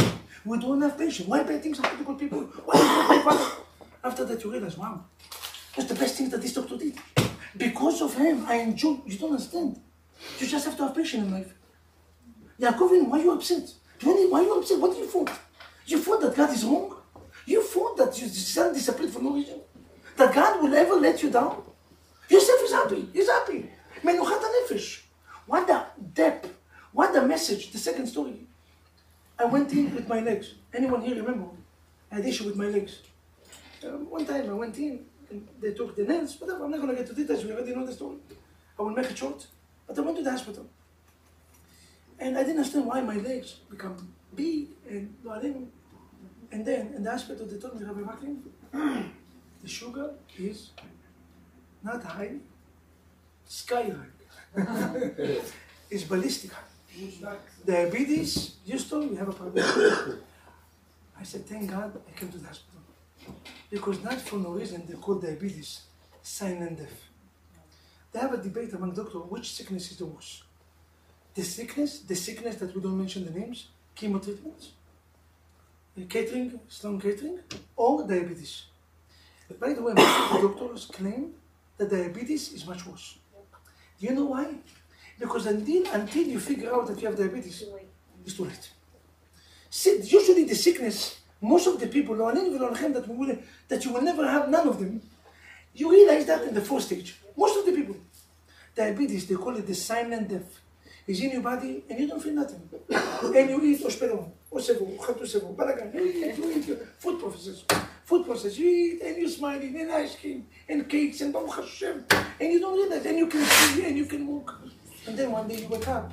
[0.44, 1.29] We don't have patience.
[1.29, 2.40] Why bad things to good people?
[2.64, 3.52] Why
[4.05, 5.05] After that, you realize, wow,
[5.74, 6.96] that's the best thing that this doctor did.
[7.57, 8.98] Because of him, I enjoy.
[9.07, 9.81] You don't understand.
[10.38, 11.52] You just have to have patience in life.
[12.61, 13.72] Yaakovin, why are you upset?
[14.02, 14.79] Why are you upset?
[14.79, 15.31] What do you thought?
[15.87, 16.96] You thought that God is wrong?
[17.46, 19.61] You thought that son disappeared for no reason?
[20.16, 21.62] That God will ever let you down?
[22.29, 23.09] Yosef is happy.
[23.12, 23.70] He's happy.
[24.03, 25.03] Menuchat nefesh.
[25.46, 26.53] What the depth?
[26.92, 27.70] What the message?
[27.70, 28.46] The second story.
[29.38, 30.55] I went in with my legs.
[30.75, 31.49] Anyone here remember?
[32.11, 33.03] I had issue with my legs.
[33.87, 36.64] Um, one time I went in and they took the nails, whatever.
[36.64, 37.44] I'm not going to get to details.
[37.44, 38.16] We already know the story.
[38.79, 39.46] I will make it short.
[39.87, 40.66] But I went to the hospital.
[42.18, 44.15] And I didn't understand why my legs become
[46.53, 48.42] and then in the they told me, Rabbi Martin,
[49.62, 50.70] the sugar is
[51.83, 52.37] not high,
[53.44, 54.12] sky high.
[55.90, 56.62] it's ballistic high.
[57.64, 59.64] Diabetes, Houston, we have a problem.
[61.18, 62.81] I said, thank God I came to the hospital.
[63.70, 65.83] Because not for no reason they call diabetes
[66.22, 67.09] sign and death.
[68.12, 70.42] They have a debate among doctors which sickness is the worst.
[71.35, 74.72] The sickness, the sickness that we don't mention the names, chemo treatments,
[75.98, 77.38] uh, catering, strong catering,
[77.74, 78.66] or diabetes.
[79.48, 81.32] But by the way, most of the doctors claim
[81.78, 83.18] that diabetes is much worse.
[83.98, 84.54] Do you know why?
[85.18, 87.64] Because until, until you figure out that you have diabetes,
[88.24, 88.70] it's too late.
[89.70, 94.28] See, usually the sickness, most of the people, that, we will, that you will never
[94.28, 95.00] have none of them,
[95.74, 97.16] you realize that in the fourth stage.
[97.37, 97.96] Most of the people.
[98.74, 100.61] Diabetes, they call it the silent death.
[101.06, 102.68] It's in your body and you don't feel nothing.
[102.90, 107.62] and you eat oshperon, osevo, chatusevo, balagan, you eat, you eat, food processors,
[108.04, 112.04] food processors, you eat and you're smiling, and ice cream, and cakes, and Baruch Hashem.
[112.40, 114.60] And you don't realize, and you can see, and you can walk.
[115.06, 116.12] And then one day you wake up.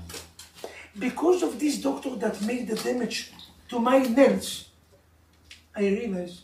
[0.99, 3.31] Because of this doctor that made the damage
[3.69, 4.69] to my nails,
[5.75, 6.41] I realized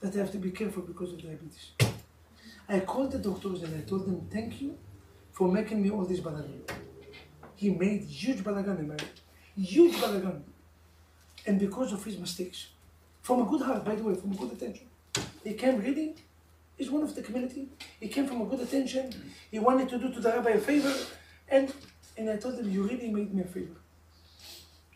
[0.00, 1.70] that I have to be careful because of diabetes.
[2.68, 4.76] I called the doctors and I told them, thank you
[5.30, 6.62] for making me all this balagan.
[7.56, 8.96] He made huge balagan in my.
[9.56, 10.42] Huge balagan.
[11.46, 12.68] And because of his mistakes.
[13.22, 14.86] From a good heart, by the way, from a good attention.
[15.42, 16.14] He came really,
[16.76, 17.68] he's one of the community.
[18.00, 19.12] He came from a good attention.
[19.50, 20.92] He wanted to do to the rabbi a favor.
[21.48, 21.72] And,
[22.16, 23.76] and I told him, you really made me a favor.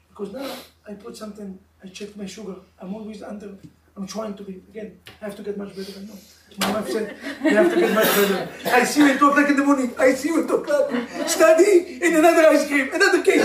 [0.08, 0.50] Because now
[0.86, 2.56] I put something, I checked my sugar.
[2.80, 3.54] I'm always under
[3.98, 6.14] I'm trying to be, again, I have to get much better, I know.
[6.60, 8.48] My wife said, you have to get much better.
[8.66, 9.92] I see you at 2 o'clock in the morning.
[9.98, 11.28] I see you at 2 o'clock.
[11.28, 13.42] Study in another ice cream, another cake.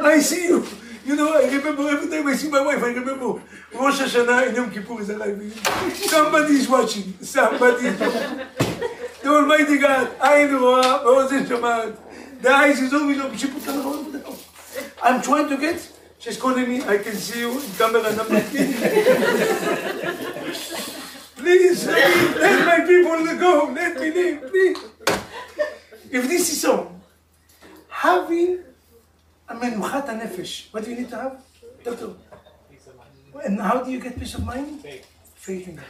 [0.00, 0.64] I see you.
[1.04, 3.42] You know, I remember every time I see my wife, I remember
[3.74, 5.36] Rosh Hashanah and Yom Kippur is alive.
[5.92, 7.14] Somebody is watching.
[7.20, 8.46] Somebody is watching.
[9.22, 10.80] The Almighty God, I know,
[12.40, 13.36] the ice is always open.
[13.36, 14.22] She put her on.
[15.02, 15.90] I'm trying to get
[16.22, 18.72] she's calling me, I can see you in camera number three.
[21.36, 23.72] please, let, me, let my people go.
[23.74, 24.78] Let me leave, please.
[26.10, 26.94] If this is so,
[27.88, 28.62] having
[29.48, 31.42] a menuchat nefesh, what do you need to have?
[31.82, 32.10] Doctor.
[33.44, 34.80] And how do you get peace of mind?
[34.80, 35.06] Faith.
[35.34, 35.84] Faith in God.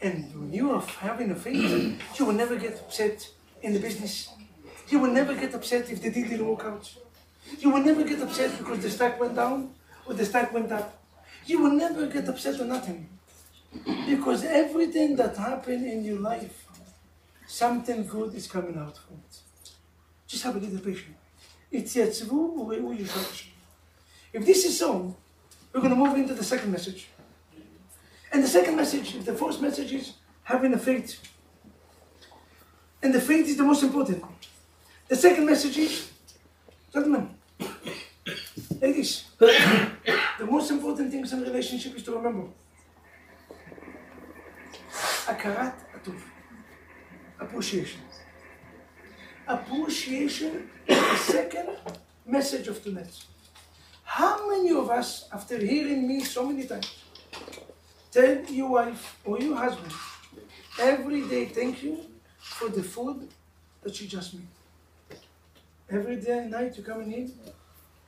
[0.00, 3.28] And when you are having a faith, you will never get upset
[3.62, 4.30] in the business.
[4.88, 6.92] You will never get upset if the deal didn't work out.
[7.58, 9.74] You will never get upset because the stock went down
[10.06, 10.98] or the stock went up.
[11.46, 13.08] You will never get upset or nothing.
[14.08, 16.66] Because everything that happened in your life,
[17.46, 19.40] something good is coming out from it.
[20.26, 21.18] Just have a little patience.
[21.70, 22.28] It's If
[24.46, 25.14] this is so,
[25.72, 27.08] we're going to move into the second message.
[28.32, 31.20] And the second message, the first message is having a faith.
[33.02, 34.22] And the faith is the most important.
[35.08, 36.10] The second message is
[36.94, 37.28] Gentlemen,
[38.80, 42.46] ladies, the most important things in relationship is to remember.
[45.26, 46.20] Akarat atuf.
[47.40, 48.00] Appreciation.
[49.48, 51.70] Appreciation is the second
[52.24, 53.12] message of tonight.
[54.04, 56.94] How many of us, after hearing me so many times,
[58.12, 59.92] tell your wife or your husband
[60.78, 61.98] every day thank you
[62.38, 63.28] for the food
[63.82, 64.46] that you just made?
[65.90, 67.30] every day and night you come and eat.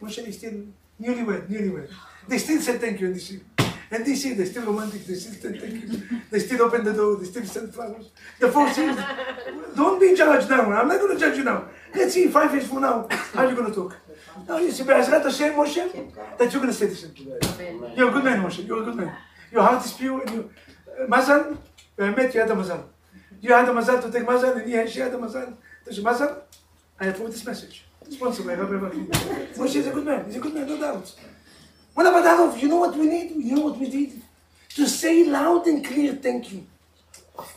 [0.00, 0.66] Moshe is still
[1.00, 1.90] newlywed, newlywed.
[2.28, 3.40] They still said thank you and this see.
[3.90, 6.20] And this year they're still romantic, they still said thank you.
[6.30, 8.10] They still open the door, they still send flowers.
[8.40, 9.00] The four seasons.
[9.76, 10.70] Don't be judged now.
[10.72, 11.68] I'm not going to judge you now.
[11.94, 13.96] Let's see five years from now how you're going to talk.
[14.48, 17.06] Now you see, Be'ezrat Hashem, Moshe, that you're going to say this.
[17.96, 18.66] You're a good man, Moshe.
[18.66, 19.16] You're a good man.
[19.52, 20.50] Your heart is pure and you...
[20.98, 21.56] Uh, mazal,
[21.94, 22.84] when I met you had a mazal.
[23.40, 25.56] You had a mazal to take mazal and he had, she had a mazal.
[25.84, 26.02] Does she?
[26.98, 27.84] I have put this message.
[28.08, 29.06] Sponsored by Rabbi Bakri.
[29.56, 30.24] Moshe is a good man.
[30.26, 31.12] He's a good man, no doubt.
[31.94, 32.62] What about Adolf?
[32.62, 33.30] You know what we need?
[33.36, 34.22] You know what we need?
[34.76, 36.66] To say loud and clear, thank you.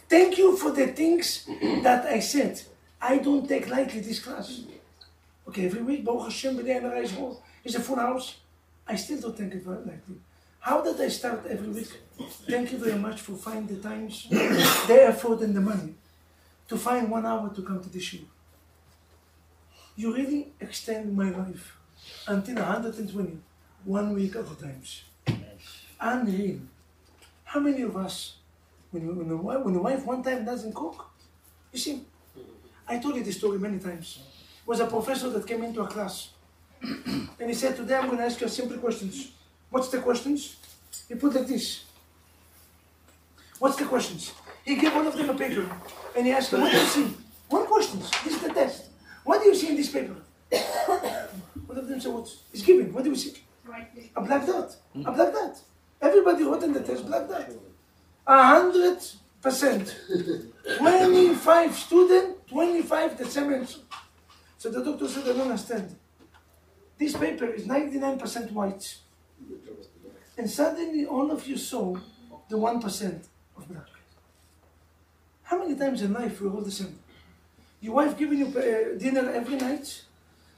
[0.09, 1.45] Thank you for the things
[1.83, 2.61] that I said.
[3.01, 4.61] I don't take lightly this class.
[5.47, 8.35] Okay, every week, Baruch Hashem, B'nai and Rise Hall is a full house.
[8.87, 10.17] I still don't take it very lightly.
[10.59, 11.91] How did I start every week?
[12.49, 15.93] Thank you very much for finding the times, the effort, and the money
[16.67, 18.19] to find one hour to come to the show.
[19.99, 21.75] You really extend my life
[22.25, 23.37] until 120,
[23.83, 24.81] one week at a time.
[25.99, 26.59] Unreal.
[27.43, 28.35] How many of us,
[28.91, 31.05] when, when, the, when the wife one time doesn't cook,
[31.73, 32.01] you see,
[32.87, 34.19] I told you this story many times.
[34.61, 36.29] It was a professor that came into a class.
[36.81, 39.33] and he said, Today I'm going to ask you a simple questions.
[39.69, 40.55] What's the questions?
[41.09, 41.83] He put like this.
[43.59, 44.31] What's the questions?
[44.63, 45.69] He gave one of them a paper
[46.15, 47.17] and he asked them, What do you see?
[47.49, 47.99] One question.
[47.99, 48.48] This is the.
[49.29, 50.15] What do you see in this paper?
[51.67, 52.27] one of them said, What?
[52.51, 52.91] He's giving.
[52.91, 53.35] What do you see?
[54.15, 54.75] A black dot.
[55.05, 55.55] A black dot.
[56.01, 57.47] Everybody wrote in the test black dot.
[58.25, 58.97] A hundred
[59.39, 59.95] percent.
[60.77, 63.81] 25 student, 25 the same answer.
[64.57, 65.95] So the doctor said, I don't understand.
[66.97, 68.97] This paper is 99% white.
[70.39, 71.95] And suddenly all of you saw
[72.49, 73.89] the 1% of black.
[75.43, 76.97] How many times in life we're all the same?
[77.81, 80.03] Your wife giving you uh, dinner every night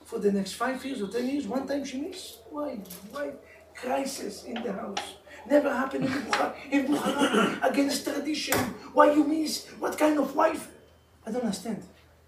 [0.05, 2.39] for the next five years or ten years, one time she missed?
[2.49, 2.79] Why?
[3.11, 3.31] Why?
[3.75, 5.15] Crisis in the house.
[5.49, 8.57] Never happened in Bukhara, in Bukhara against tradition.
[8.93, 9.67] Why you miss?
[9.79, 10.67] What kind of wife?
[11.25, 11.83] I don't understand.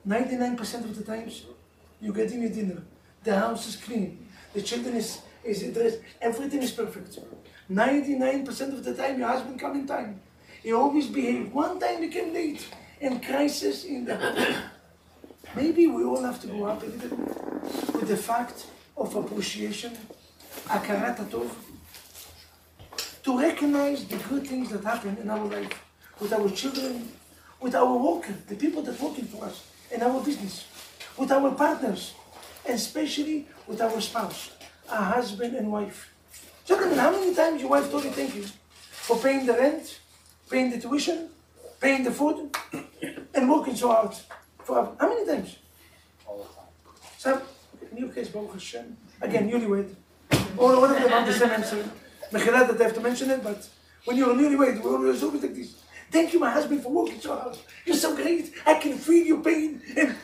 [0.08, 1.46] 99% of the times
[2.02, 2.82] you get in your dinner,
[3.24, 7.18] the house is clean, the children is, is dressed, everything is perfect.
[7.72, 10.20] 99% of the time your husband come in time.
[10.62, 11.54] He always behave.
[11.54, 12.68] One time he came late
[13.02, 14.58] and crisis in the house.
[15.56, 17.38] Maybe we all have to go up a little bit
[17.94, 18.66] with the fact
[18.98, 19.98] of appreciation,
[23.24, 25.84] to recognize the good things that happen in our life,
[26.20, 27.12] with our children,
[27.62, 30.66] with our workers, the people that working for us, in our business,
[31.18, 32.14] with our partners,
[32.66, 34.52] and especially with our spouse,
[34.90, 36.14] our husband and wife.
[36.66, 38.44] Gentlemen, how many times your wife told you thank you
[38.82, 40.00] for paying the rent,
[40.50, 41.30] paying the tuition,
[41.80, 42.56] paying the food,
[43.34, 44.16] and working so hard?
[44.64, 45.58] For how many times?
[46.26, 46.48] All
[47.18, 47.42] the time.
[47.92, 49.94] In your case, Baruch Hashem, again, newlywed.
[50.58, 51.90] All, all of them have the same answer.
[52.32, 53.68] Mechila that I have to mention it, but
[54.06, 55.84] when you're newlywed, we're always always like this.
[56.10, 57.58] Thank you, my husband, for working so hard.
[57.86, 58.52] You're so great.
[58.66, 59.82] I can feel your pain.
[59.98, 60.16] And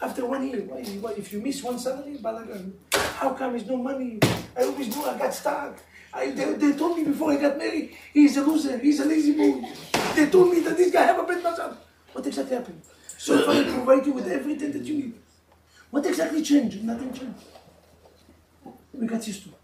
[0.00, 2.72] after one year, why, why, if you miss one salary, balagan.
[2.92, 4.18] How come there's no money?
[4.56, 5.78] I always knew I got stuck.
[6.12, 9.32] I, they, they told me before I got married, he's a loser, he's a lazy
[9.32, 9.68] boy.
[10.14, 11.76] They told me that this guy have a bad mazal.
[12.12, 12.80] What exactly happened?
[13.18, 15.14] So far, I provide you with everything that you need.
[15.90, 16.82] What exactly changed?
[16.84, 17.44] Nothing changed.
[18.92, 19.50] We got used to.
[19.50, 19.54] it.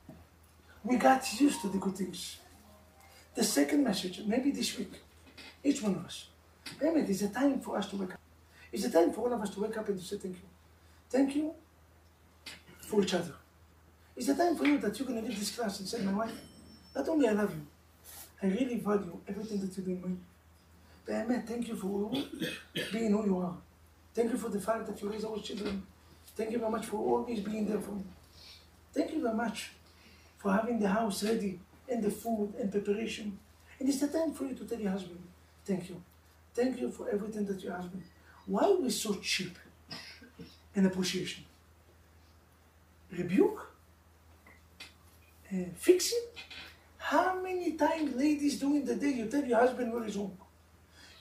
[0.85, 2.37] We got used to the good things.
[3.35, 4.93] The second message, maybe this week,
[5.65, 6.27] each one of us,
[6.81, 8.21] maybe it is a time for us to wake up.
[8.73, 10.49] It's a time for all of us to wake up and to say thank you.
[11.09, 11.55] Thank you
[12.81, 13.35] for each other.
[14.17, 16.13] It's a time for you that you're going to leave this class and say, my
[16.13, 16.33] wife,
[16.95, 17.67] not only I love you,
[18.43, 20.19] I really value everything that you do
[21.09, 21.25] me.
[21.29, 22.11] Mean, thank you for
[22.93, 23.57] being who you are.
[24.15, 25.83] Thank you for the fact that you raise our children.
[26.37, 28.05] Thank you very much for always being there for me.
[28.93, 29.71] Thank you very much
[30.39, 33.39] for having the house ready and the food and preparation.
[33.79, 35.23] And it's the time for you to tell your husband,
[35.65, 36.03] thank you.
[36.55, 38.03] Thank you for everything that your husband.
[38.47, 39.59] Why are we so cheap
[40.75, 41.45] in appreciation?
[43.11, 43.73] Rebuke?
[45.53, 46.35] Uh, fix it?
[46.99, 50.37] How many times, ladies, during the day you tell your husband where he's home?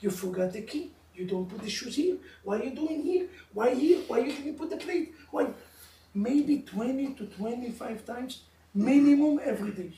[0.02, 0.90] You forgot the key.
[1.14, 2.16] You don't put the shoes here.
[2.42, 3.28] Why are you doing here?
[3.54, 4.00] Why here?
[4.08, 5.14] Why you didn't put the plate?
[5.30, 5.46] Why?
[6.12, 8.42] Maybe 20 to 25 times
[8.74, 9.92] minimum every day.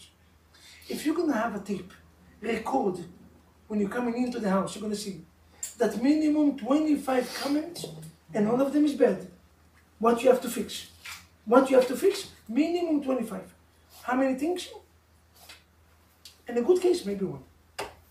[0.88, 1.92] If you're gonna have a tape,
[2.42, 2.98] record
[3.66, 5.24] when you're coming into the house, you're gonna see
[5.78, 7.86] that minimum 25 comments
[8.34, 9.26] and all of them is bad.
[9.98, 10.90] What you have to fix.
[11.46, 13.54] What you have to fix, minimum 25.
[14.02, 14.68] How many things?
[16.46, 17.42] In a good case, maybe one.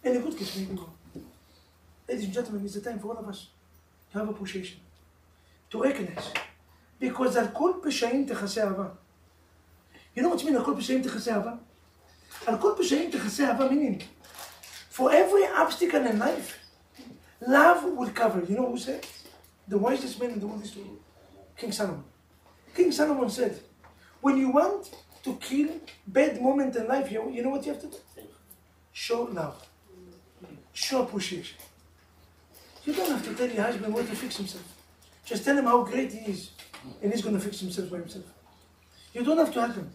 [0.03, 1.02] In a good case, maybe one.
[2.12, 3.48] Ladies and gentlemen, it's the time for all of us
[4.12, 4.80] to have appreciation,
[5.70, 6.32] to recognize.
[7.00, 8.88] Because על כל פשעים תכסה אהבה.
[10.16, 11.52] You know what you mean, על כל פשעים תכסה אהבה?
[12.46, 14.02] על כל פשעים תכסה אהבה meaning.
[14.90, 16.58] For every obstacle in life,
[17.46, 18.42] love will cover.
[18.48, 19.06] You know who said?
[19.68, 20.74] The wisest man in the world is
[21.56, 22.04] King Solomon.
[22.74, 23.60] King Solomon said,
[24.20, 24.90] when you want
[25.24, 25.68] to kill
[26.06, 27.96] bad moment in life, you, you know what you have to do?
[28.92, 29.56] Show love.
[30.72, 31.58] Show appreciation.
[32.84, 34.64] You don't have to tell your husband where to fix himself.
[35.24, 36.50] Just tell him how great he is,
[37.02, 38.24] and he's going to fix himself by himself.
[39.12, 39.90] You don't have to help him.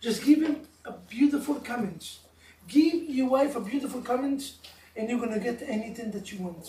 [0.00, 2.18] Just give him a beautiful comment.
[2.66, 4.52] Give your wife a beautiful comment,
[4.96, 6.66] and you're going to get anything that you want.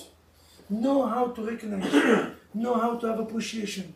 [0.69, 1.91] Know how to recognize.
[2.53, 3.93] know how to have appreciation.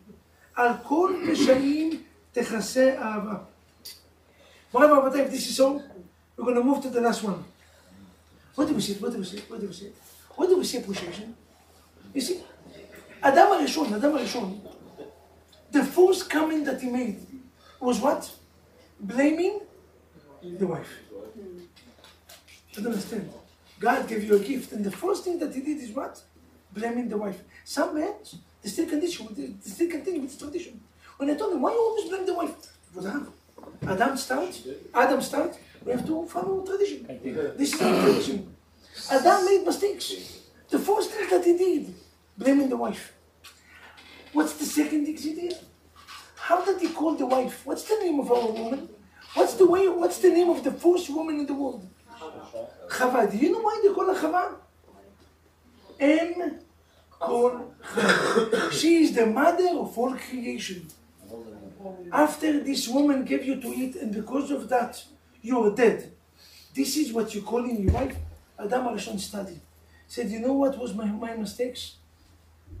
[0.54, 2.02] על כל פשעים
[2.32, 3.38] תכסה אהבה.
[4.74, 5.80] Morai Babatai, if this is so,
[6.36, 7.42] we're going to move to the last one.
[8.54, 8.94] What do we say?
[8.94, 9.38] What do we say?
[9.48, 9.90] What do we say?
[10.36, 11.34] What do we say appreciation?
[12.13, 12.41] You see,
[13.21, 14.59] Adam Arishon, Adam Arishon,
[15.71, 17.19] the first comment that he made
[17.79, 18.31] was what?
[18.99, 19.61] Blaming
[20.43, 20.89] the wife.
[22.71, 23.29] You don't understand.
[23.79, 26.21] God gave you a gift, and the first thing that he did is what?
[26.73, 27.39] Blaming the wife.
[27.65, 28.13] Some men,
[28.61, 30.79] they still condition, they still continue with this tradition.
[31.17, 32.55] When I told them why you always blame the wife?
[32.93, 33.33] What Adam,
[33.87, 34.61] Adam start,
[34.93, 35.57] Adam started.
[35.85, 37.05] we have to follow tradition.
[37.57, 38.55] This is tradition.
[39.11, 40.39] Adam made mistakes.
[40.69, 41.93] The first thing that he did
[42.37, 43.13] blaming the wife.
[44.31, 45.55] What's the second thing he did?
[46.35, 47.65] How did he call the wife?
[47.65, 48.89] What's the name of our woman?
[49.33, 49.87] What's the way?
[49.87, 51.87] What's the name of the first woman in the world?
[52.89, 53.31] Chava.
[53.31, 54.55] Do you know why they call her Chava?
[55.99, 56.59] Em
[57.19, 57.73] Kol
[58.71, 60.87] She is the mother of all creation.
[62.11, 65.03] After this woman gave you to eat, and because of that,
[65.41, 66.11] you are dead.
[66.73, 68.15] This is what you call in your wife?
[68.59, 69.59] Adam Arishon studied.
[70.07, 71.97] Said, you know what was my, my mistakes?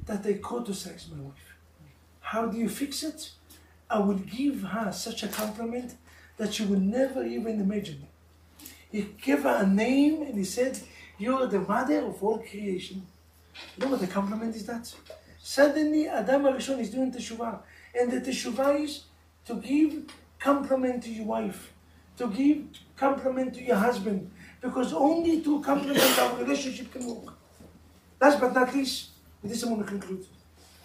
[0.05, 1.55] That I criticized my wife.
[2.19, 3.31] How do you fix it?
[3.89, 5.95] I will give her such a compliment
[6.37, 8.07] that she will never even imagine.
[8.91, 10.79] He gave her a name and he said,
[11.17, 13.05] You're the mother of all creation.
[13.77, 14.93] You know what the compliment is that?
[15.41, 17.59] Suddenly Adam Arishon is doing teshuvah.
[17.95, 19.03] And the teshuvah is
[19.45, 20.05] to give
[20.39, 21.71] compliment to your wife,
[22.17, 24.31] to give compliment to your husband,
[24.61, 27.33] because only to compliment our relationship can work.
[28.19, 29.09] Last but not least,
[29.43, 30.25] with this I'm going to conclude.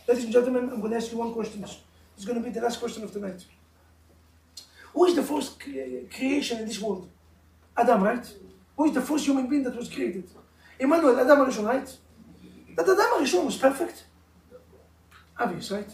[0.06, 1.64] Ladies and gentlemen, I'm going to ask you one question.
[2.16, 3.44] It's going to be the last question of the night.
[4.92, 7.08] Who is the first cre- creation in this world?
[7.76, 8.26] Adam, right?
[8.76, 10.28] Who is the first human being that was created?
[10.78, 11.96] Emmanuel, Adam Arishon, right?
[12.76, 14.04] That Adam Arishon was perfect.
[15.38, 15.90] Obvious, right?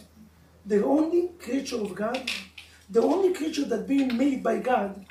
[0.65, 2.29] The only creature of God,
[2.89, 5.05] the only creature that being made by God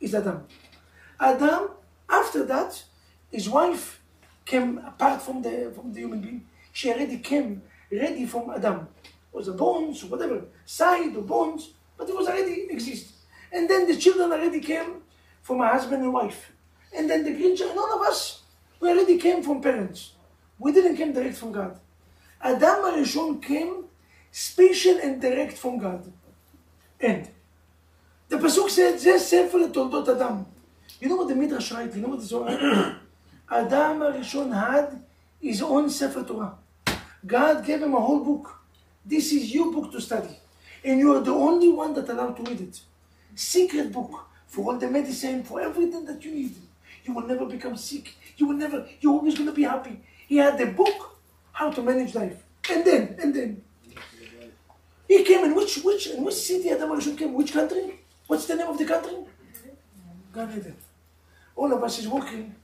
[0.00, 0.44] is Adam.
[1.18, 1.70] Adam,
[2.08, 2.84] after that,
[3.32, 4.00] his wife
[4.44, 8.87] came apart from the from the human being She already came ready from Adam.
[9.03, 13.13] It was a bones, whatever, side or bones, but it was already exist.
[13.51, 15.01] And then the children already came
[15.41, 16.51] from a husband and wife.
[16.95, 18.41] And then the grandchild, none of us,
[18.79, 20.13] we already came from parents.
[20.59, 21.79] We didn't come direct from God.
[22.41, 23.85] Adam הראשון came
[24.31, 26.11] special and direct from God.
[26.99, 27.29] End.
[28.27, 30.43] The Pasuk said, זה ספר לתולדות אדם.
[31.01, 31.93] You know what the Midrash write?
[31.95, 32.95] You know what the Zohar write?
[33.49, 34.99] Adam הראשון had
[35.40, 36.54] his own Sefer Torah.
[37.26, 38.60] God gave him a whole book.
[39.04, 40.38] This is your book to study.
[40.84, 42.80] And you are the only one that allowed to read it.
[43.34, 46.54] Secret book for all the medicine, for everything that you need.
[47.04, 48.14] You will never become sick.
[48.36, 50.00] You will never, you're always going to be happy.
[50.26, 51.18] He had the book,
[51.52, 52.42] how to manage life.
[52.70, 53.62] And then, and then.
[55.08, 57.34] He came in which, which, in which city Adam Arishon came?
[57.34, 58.00] Which country?
[58.26, 59.16] What's the name of the country?
[60.32, 60.76] Gan Eden.
[61.56, 62.54] All of us is walking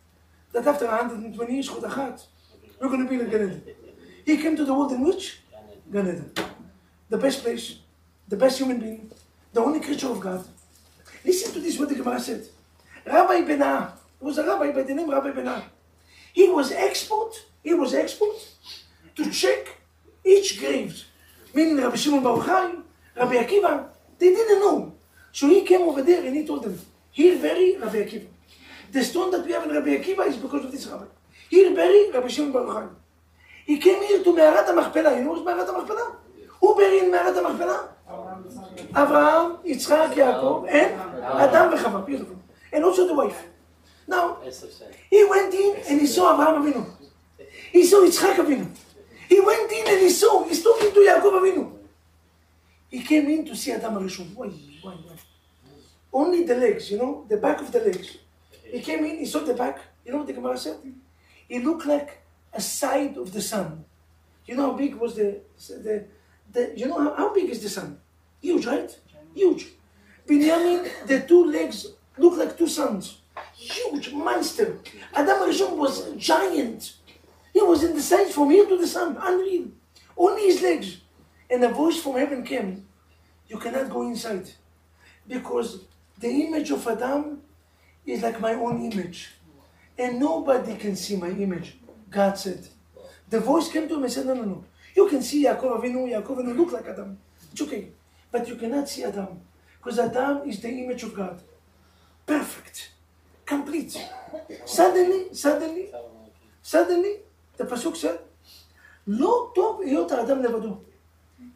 [0.52, 1.82] that after 120 years, Chod
[2.80, 3.62] we're going to be in Gan Eden.
[4.24, 5.40] He came to the world in which?
[5.92, 6.32] Gan Eden.
[7.08, 7.78] The best place,
[8.28, 9.10] the best human being,
[9.52, 10.44] the only creature of God.
[11.24, 12.46] Listen to this, what the Gemara said.
[13.04, 15.62] Rabbi Bena'ah, was a rabbi by the name Rabbi Bena'ah.
[16.32, 18.36] He was expert, he was expert
[19.14, 19.78] to check
[20.24, 21.04] each grave.
[21.54, 22.82] Meaning Rabbi Shimon Bar Yochai,
[23.16, 23.86] Rabbi Akiva,
[24.18, 24.94] they didn't know.
[25.32, 26.78] So he came over there and he told them,
[27.10, 28.26] here bury Rabbi Akiva.
[28.92, 31.06] The stone that we have in Rabbi Akiva is because of this rabbi.
[31.50, 32.88] Shimon Bar Yochai.
[33.66, 35.16] He came here to Me'arat HaMachpelah.
[35.16, 36.16] You know what's Me'arat HaMachpelah?
[36.60, 37.88] Who buried in Me'arat HaMachpelah?
[38.90, 40.94] Abraham, Yitzchak, Yaakov, and
[41.24, 42.06] Adam וחווה.
[42.06, 42.36] Beautiful.
[42.72, 43.42] And also the wife.
[44.06, 44.38] Now,
[45.10, 46.86] he went in and he saw Abraham Avinu.
[47.72, 48.68] He saw Yitzchak Avinu.
[49.28, 51.72] He went in and he saw, he's talking to Yaakov Avinu.
[52.88, 54.32] He came in to see Adam Arishon.
[54.34, 55.16] Why, why, why?
[56.12, 58.18] Only the legs, you know, the back of the legs.
[58.64, 59.80] He came in, he saw the back.
[60.04, 60.76] You know what the Gemara said?
[61.48, 62.22] He looked like
[62.52, 63.84] a side of the sun.
[64.46, 66.04] You know how big was the, the,
[66.52, 67.98] the you know how, how big is the sun?
[68.40, 68.96] Huge, right?
[69.34, 69.66] Huge.
[70.26, 71.86] Binyamin, the two legs
[72.16, 73.18] look like two suns.
[73.54, 74.78] Huge monster.
[75.14, 76.94] Adam Arishon was giant.
[77.52, 79.68] He was in the size from here to the sun, unreal.
[80.16, 80.98] Only his legs.
[81.48, 82.86] And a voice from heaven came.
[83.48, 84.50] You cannot go inside.
[85.26, 85.80] Because
[86.18, 87.40] the image of Adam
[88.04, 89.30] is like my own image
[89.97, 91.77] And nobody can see my image.
[92.09, 92.67] God said.
[93.29, 94.65] The voice came to him and said, No, no, no.
[94.95, 97.17] You can see Yaakov Avinu, Yaakov Avinu look like Adam.
[97.51, 97.89] It's okay.
[98.31, 99.39] But you cannot see Adam.
[99.77, 101.41] Because Adam is the image of God.
[102.25, 102.91] Perfect.
[103.45, 103.97] Complete.
[104.65, 105.89] Suddenly, suddenly,
[106.61, 107.15] suddenly,
[107.57, 108.19] the Pasuk said,
[109.07, 110.75] לא טוב היות האדם לבדו.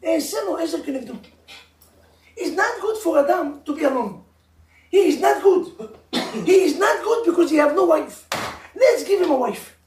[0.04, 1.14] אעשה לו עזר כנגדו.
[2.36, 4.22] It's not good for Adam to be alone.
[4.90, 5.66] He is not good.
[6.33, 8.27] He is not good because he have no wife.
[8.75, 9.77] Let's give him a wife.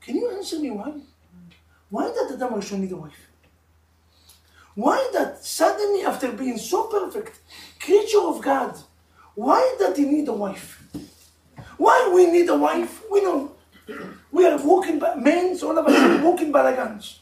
[0.00, 0.92] Can you answer me why?
[1.90, 3.28] Why did Adam Rishon need a wife?
[4.74, 7.40] Why that suddenly after being so perfect,
[7.80, 8.76] creature of God,
[9.34, 10.82] why did he need a wife?
[11.76, 13.02] Why we need a wife?
[13.10, 13.52] We know.
[14.32, 17.18] We are walking, by, men, all of us are walking balagans.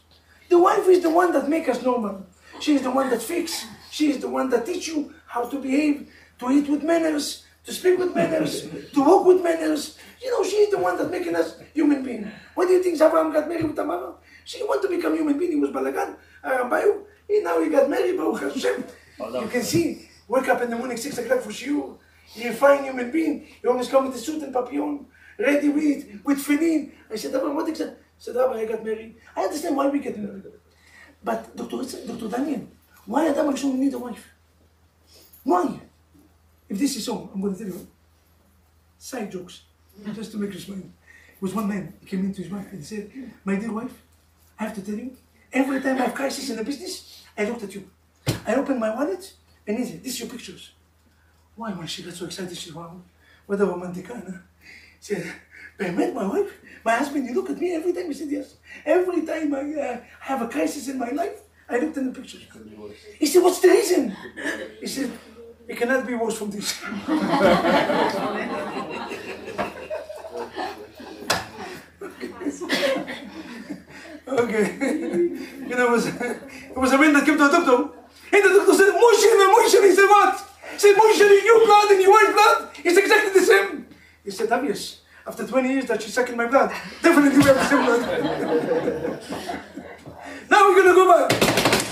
[0.48, 2.26] The wife is the one that make us normal.
[2.60, 3.66] She is the one that fix.
[3.90, 7.72] She is the one that teach you how to behave, to eat with manners, to
[7.72, 9.98] speak with manners, to walk with manners.
[10.22, 12.30] You know, she is the one that making us human being.
[12.54, 14.14] What do you think Abraham got married with Tamara?
[14.44, 15.52] She wanted to become human being.
[15.52, 16.16] He was balagan.
[16.42, 17.04] Uh, Arabayu.
[17.28, 18.84] And now he got married, Baruch Hashem.
[19.18, 21.96] You can see, wake up in the morning, 6 o'clock for shiur.
[22.34, 23.46] You're a fine human being.
[23.62, 25.06] You always come with a suit and papillon,
[25.38, 26.92] ready with, with filin.
[27.10, 27.98] I said, Rabbi, what except?
[28.00, 29.16] I said, Rabbi, I got married.
[29.36, 30.44] I understand why we get married.
[31.22, 31.78] But Dr.
[32.06, 32.28] Dr.
[32.28, 32.68] Daniel,
[33.06, 34.28] why Adam Rishon need a wife?
[35.44, 35.80] Why?
[36.74, 37.86] If this is all I'm going to tell you.
[38.98, 39.62] Side jokes,
[40.12, 40.78] just to make you smile.
[40.78, 43.12] It was one man, he came into his wife and he said,
[43.44, 44.02] My dear wife,
[44.58, 45.16] I have to tell you,
[45.52, 47.88] every time I have crisis in the business, I looked at you.
[48.44, 49.34] I opened my wallet
[49.68, 50.72] and he said, This is your pictures.
[51.54, 52.76] Why, when she got so excited, she said,
[53.46, 54.42] what a romantic, Anna.
[55.00, 55.32] She said,
[55.78, 56.50] I met my wife,
[56.84, 58.06] my husband, you look at me every time.
[58.06, 58.56] He said, Yes.
[58.84, 62.46] Every time I uh, have a crisis in my life, I looked in the pictures.
[63.18, 64.16] He said, What's the reason?
[64.80, 65.10] He said,
[65.68, 66.80] it cannot be worse from this.
[74.28, 74.76] okay.
[75.64, 77.88] You know, it was, it was a man that came to a doctor,
[78.32, 79.82] and the doctor said, motion, motion.
[79.82, 80.40] He said, what?
[80.72, 80.96] He said,
[81.30, 83.86] in your blood and your wife's blood is exactly the same.
[84.24, 85.00] He said, obvious.
[85.26, 88.00] After 20 years that she's sucking my blood, definitely we have the same blood.
[90.50, 91.83] now we're gonna go back.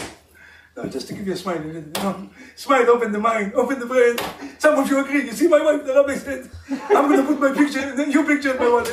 [0.75, 1.63] No, just to give you a smile.
[1.63, 4.17] You know, smile, open the mind, open the brain.
[4.59, 5.25] Some of you agree.
[5.27, 8.53] You see my wife, the rabbi said, I'm going to put my picture, your picture
[8.53, 8.87] in my wallet.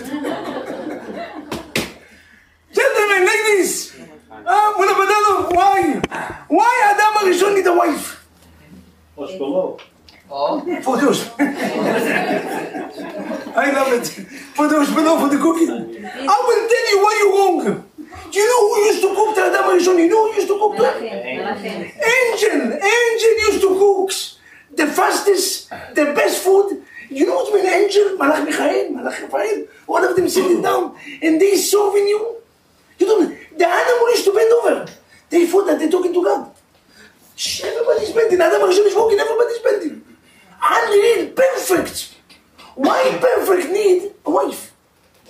[2.74, 3.96] Gentlemen, like this.
[4.44, 6.02] Why?
[6.50, 8.28] Why Adam Arishon need a wife?
[9.16, 9.78] What's below?
[10.30, 10.60] Oh.
[10.82, 11.30] For those.
[11.40, 11.46] I
[13.72, 14.06] love it.
[14.56, 15.70] For those below, for the cooking.
[15.70, 17.89] I will tell you why you're wrong.
[18.32, 19.98] Do you know who used to cook the Adam Rishon?
[20.00, 21.04] You know who used to cook them?
[21.04, 22.60] Angel.
[22.74, 24.12] Angel used to cook
[24.76, 26.84] the fastest, the best food.
[27.10, 28.18] You know what mean angel?
[28.18, 29.66] Malach Michael, Malach Raphael.
[29.88, 32.36] one of them sitting down and they serving you.
[33.00, 34.92] You don't, the animal used to bend over.
[35.30, 36.52] They thought that they're talking to God.
[37.64, 38.42] Everybody's bending.
[38.42, 40.02] Adam Rishon is walking, everybody's bending.
[40.62, 42.16] Unreal, perfect.
[42.76, 44.69] Why perfect need a wife?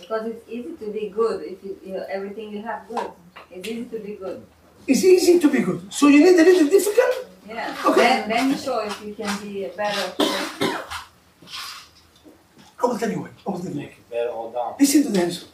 [0.09, 3.11] Because it's easy to be good if you, you everything you have good.
[3.51, 4.43] It's easy to be good.
[4.87, 5.93] It's easy to be good.
[5.93, 7.27] So you need a little difficult?
[7.47, 7.75] Yeah.
[7.85, 8.01] Okay.
[8.01, 10.13] Then, then you show if you can be a better.
[12.81, 13.29] I will tell you why.
[13.45, 13.77] I will tell you.
[13.81, 14.73] Make it better all down.
[14.79, 15.45] Listen to the answer.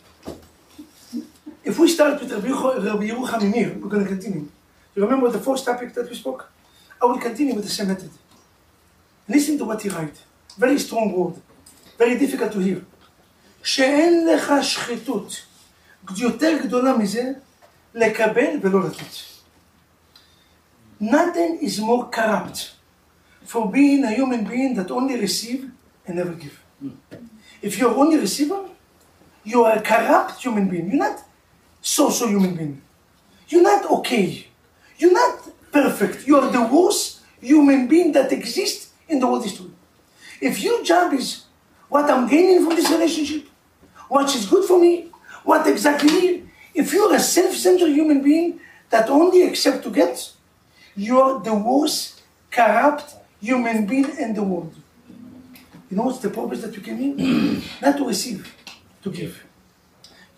[1.66, 4.47] If we start with Rabbi Yeru- Rabbi Yerucham Mimir, we're going to continue.
[4.95, 6.49] You remember the first topic that we spoke?
[7.01, 8.12] I will continue with the same method.
[9.28, 10.18] Listen to what he write.
[10.58, 11.41] Very strong word.
[11.97, 12.86] Very difficult to hear.
[13.64, 15.43] שאין לך שחיתות
[16.16, 17.32] יותר גדולה מזה
[17.95, 19.14] לקבל ולא לתת.
[21.01, 22.72] Nothing is more corrupt
[23.47, 25.70] for being a human being that only receive
[26.07, 26.57] and never give.
[27.62, 28.62] If you're only receiver,
[29.45, 30.86] you are a corrupt human being.
[30.91, 31.18] You're not
[31.80, 32.82] so-so human being.
[33.49, 34.47] You're not okay.
[34.99, 35.36] You're not
[35.72, 36.26] perfect.
[36.26, 39.70] You are the worst human being that exists in the world history.
[40.41, 41.45] If your job is
[41.88, 43.49] what I'm gaining from this relationship,
[44.08, 45.12] what is good for me,
[45.43, 50.32] what exactly, if you're a self-centered human being that only accept to get,
[50.95, 54.74] you're the worst corrupt human being in the world.
[55.89, 57.62] You know what's the purpose that you came in?
[57.82, 58.53] Not to receive,
[59.03, 59.43] to give.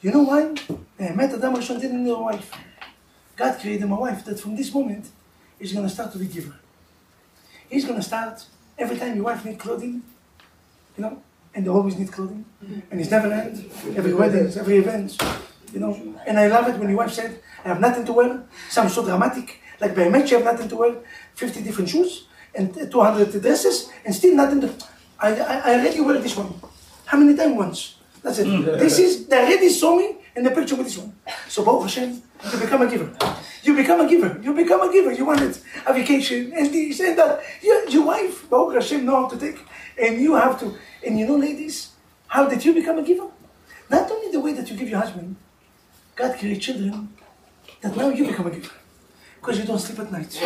[0.01, 0.53] You know why?
[0.99, 2.51] Met Adam Rishon didn't need a wife.
[3.35, 5.07] God created him a wife that from this moment
[5.59, 6.55] is going to start to be giver.
[7.69, 8.45] He's going to start
[8.77, 10.03] every time your wife needs clothing,
[10.97, 11.21] you know,
[11.57, 12.45] and they always need clothing,
[12.91, 13.65] and it's never ends.
[13.97, 15.17] Every wedding, every event,
[15.73, 15.91] you know.
[16.27, 19.03] And I love it when your wife said, "I have nothing to wear." Some so
[19.03, 20.93] dramatic, like by match, you have nothing to wear,
[21.33, 24.69] fifty different shoes and two hundred dresses, and still nothing to.
[25.19, 26.53] I, I, I already wear this one.
[27.05, 27.57] How many times?
[27.57, 27.95] Once.
[28.21, 28.47] That's it.
[28.47, 28.77] Mm.
[28.77, 31.11] this is they already saw me in the picture with this one.
[31.49, 32.21] So Baruch Hashem,
[32.53, 33.09] you become a giver.
[33.67, 34.39] You become a giver.
[34.41, 35.11] You become a giver.
[35.11, 37.43] You wanted a vacation and this and that.
[37.61, 39.59] Your, your wife, Baruch Hashem, know how to take,
[40.01, 40.73] and you have to.
[41.05, 41.91] And you know, ladies,
[42.27, 43.27] how did you become a giver?
[43.89, 45.35] Not only the way that you give your husband,
[46.15, 47.09] God created children,
[47.81, 48.73] that now you become a giver.
[49.35, 50.41] Because you don't sleep at night.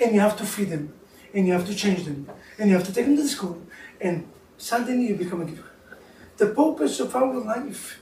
[0.00, 0.94] And you have to feed them.
[1.34, 2.30] And you have to change them.
[2.58, 3.60] And you have to take them to the school.
[4.00, 5.68] And suddenly you become a giver.
[6.38, 8.00] The purpose of our life,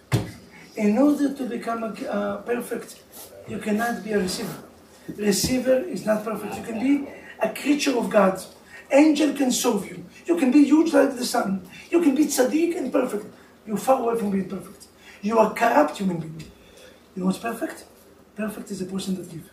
[0.76, 3.02] in order to become a, uh, perfect,
[3.48, 4.62] you cannot be a receiver.
[5.16, 6.56] Receiver is not perfect.
[6.56, 7.08] You can be
[7.40, 8.42] a creature of God.
[8.90, 10.04] Angel can serve you.
[10.26, 11.66] You can be huge like the sun.
[11.90, 13.26] You can be tzaddik and perfect.
[13.66, 14.86] You're far away from being perfect.
[15.22, 16.40] You are corrupt human being.
[17.14, 17.84] You know what's perfect?
[18.36, 19.48] Perfect is a person that gives.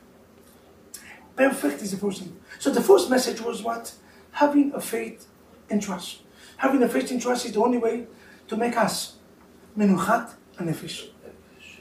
[1.35, 2.39] Perfect is a person.
[2.59, 3.93] So the first message was what?
[4.31, 5.25] Having a faith
[5.69, 6.19] and trust.
[6.57, 8.07] Having a faith and trust is the only way
[8.49, 9.15] to make us
[9.77, 11.09] menuchat and nefesh.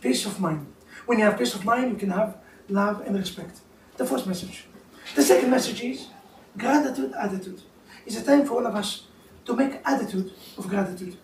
[0.00, 0.66] Peace of mind.
[1.08, 2.36] When you have peace of mind, you can have
[2.68, 3.60] love and respect.
[3.96, 4.66] The first message.
[5.16, 6.08] The second message is
[6.58, 7.62] gratitude, attitude.
[8.04, 9.06] It's a time for all of us
[9.46, 11.16] to make attitude of gratitude.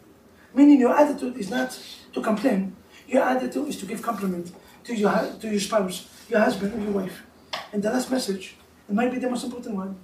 [0.55, 1.79] Meaning your attitude is not
[2.15, 2.75] to complain.
[3.07, 4.53] Your attitude is to give compliment
[4.85, 7.23] to your, to your spouse, your husband, or your wife.
[7.71, 8.57] And the last message,
[8.89, 9.97] it might be the most important one.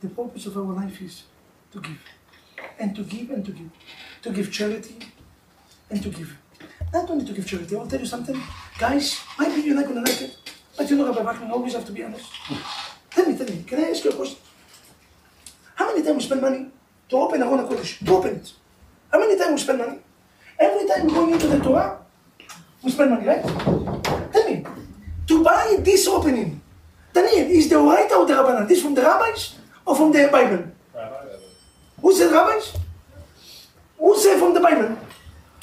[0.00, 1.24] The purpose of our life is
[1.72, 2.00] to give.
[2.78, 3.70] And to give and to give.
[4.22, 4.96] To give charity
[5.90, 6.34] and to give.
[6.92, 8.40] Not only to give charity, I will tell you something.
[8.78, 10.36] Guys, maybe you're not going to like it.
[10.76, 12.30] But you know, Rabbi Bachman always have to be honest.
[13.10, 14.38] Tell me, tell me, can I ask you a question?
[15.74, 16.66] How many times we spend money
[17.08, 18.06] to open Aron HaKodesh?
[18.06, 18.52] To open it.
[19.12, 19.98] How many times we spend money?
[20.58, 21.98] Every time we go into the Torah,
[22.82, 23.42] we spend money, right?
[24.32, 24.64] Tell me,
[25.26, 26.60] to buy this opening,
[27.12, 28.68] Daniel, is the right or the Rabbanan?
[28.68, 30.64] This from the rabbis or from the Bible?
[32.00, 32.76] Who said rabbis?
[33.98, 34.96] Who said from the Bible?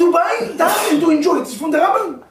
[0.05, 2.21] To buy that and to enjoy it is from the rabbi.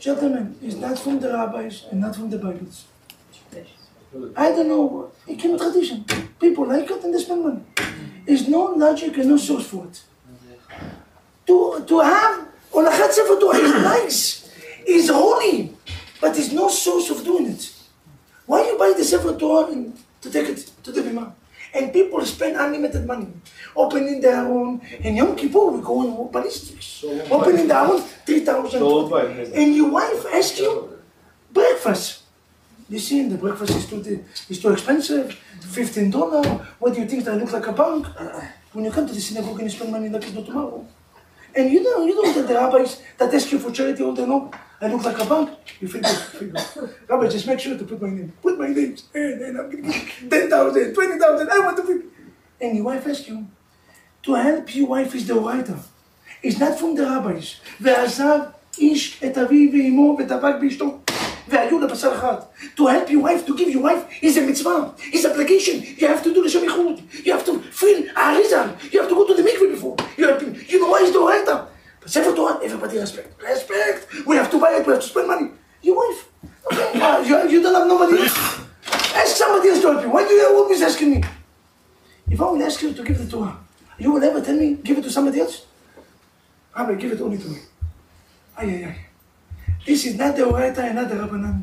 [0.00, 2.86] Gentlemen, it's not from the rabbis and not from the Bibles.
[4.34, 5.12] I don't know.
[5.26, 6.06] It came tradition.
[6.40, 7.60] People like it and they spend money.
[8.24, 10.02] There's no logic and no source for it.
[11.48, 14.50] To, to have Olachat Sefer Torah is nice,
[14.86, 15.76] is holy,
[16.18, 17.74] but there's no source of doing it.
[18.46, 19.70] Why you buy the Sefer Torah
[20.22, 21.30] to take it to the Bima?
[21.74, 23.28] And people spend unlimited money.
[23.74, 27.04] Opening their own, And Yom Kippur we go in ballistics.
[27.30, 28.70] Opening their own 3,000.
[28.70, 29.16] So,
[29.54, 30.98] And your wife asks you
[31.52, 32.22] breakfast.
[32.88, 36.60] listen, the breakfast is too, is too expensive, $15.
[36.78, 38.06] What do you think, that I look like a punk?
[38.72, 40.86] When you come to the synagogue and you spend money like it's not tomorrow.
[41.56, 44.26] And you know, you know that the rabbis that ask you for charity all day
[44.26, 44.52] long,
[44.83, 45.49] I look like a punk,
[45.81, 46.95] you feel good, feel good.
[47.07, 48.31] Rabbi, just make sure to put my name.
[48.41, 48.95] Put my name.
[49.13, 52.05] And then I'm going to give 10,000, 20,000, I want to be.
[52.61, 53.47] And your wife asks you,
[54.23, 55.79] to help your wife is the writer.
[56.41, 57.55] It's not from the rabbis.
[57.81, 58.39] ועזב
[58.77, 60.99] איש את אביו ואמו ודבק באשתו.
[61.47, 62.35] והיו לבשר אחד.
[62.77, 64.93] To help your wife, to give your wife, is a mitzvah.
[65.11, 65.83] It's obligation.
[65.97, 66.99] You have to do לשם ייחוד.
[67.25, 68.63] You have to feel האריזה.
[68.91, 69.95] You have to go to the mikveh before.
[70.17, 71.65] You, have to, you know why it's the writer.
[72.06, 73.40] Sefer Torah, everybody respect.
[73.42, 74.26] Respect.
[74.26, 75.50] We have to buy it, we have to spend money.
[75.82, 76.28] Your wife.
[76.72, 76.90] Okay.
[77.04, 78.64] Uh, you, you don't have nobody else.
[79.14, 80.10] Ask somebody else to help you.
[80.10, 81.22] Why do you always asking me?
[82.30, 83.58] If I will ask you to give the Torah,
[83.98, 85.66] you will never tell me, give it to somebody else?
[86.76, 87.58] Rabbi, give it only to me.
[88.56, 88.98] Ay, ay, ay.
[89.84, 91.62] This is not the Oraita and not the Rabbanan.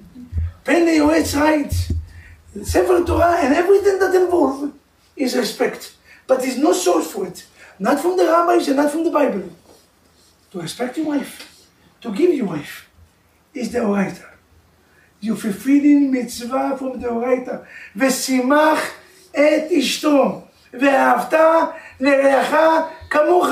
[0.64, 1.74] Pele Yoetz right.
[2.64, 4.72] Sefer Torah and everything that involves
[5.16, 5.96] is respect.
[6.28, 7.46] But there's no source for it.
[7.80, 9.50] Not from the rabbis and not from the Bible
[10.53, 11.67] To respect your wife,
[12.01, 12.89] to give your wife,
[13.53, 14.25] is the Oraita.
[15.21, 17.67] You fulfilling mitzvah from the Oraita.
[17.97, 18.81] ושימח
[19.31, 21.35] את אשתו, ואהבת
[22.01, 22.55] לרעך
[23.11, 23.49] כמוך.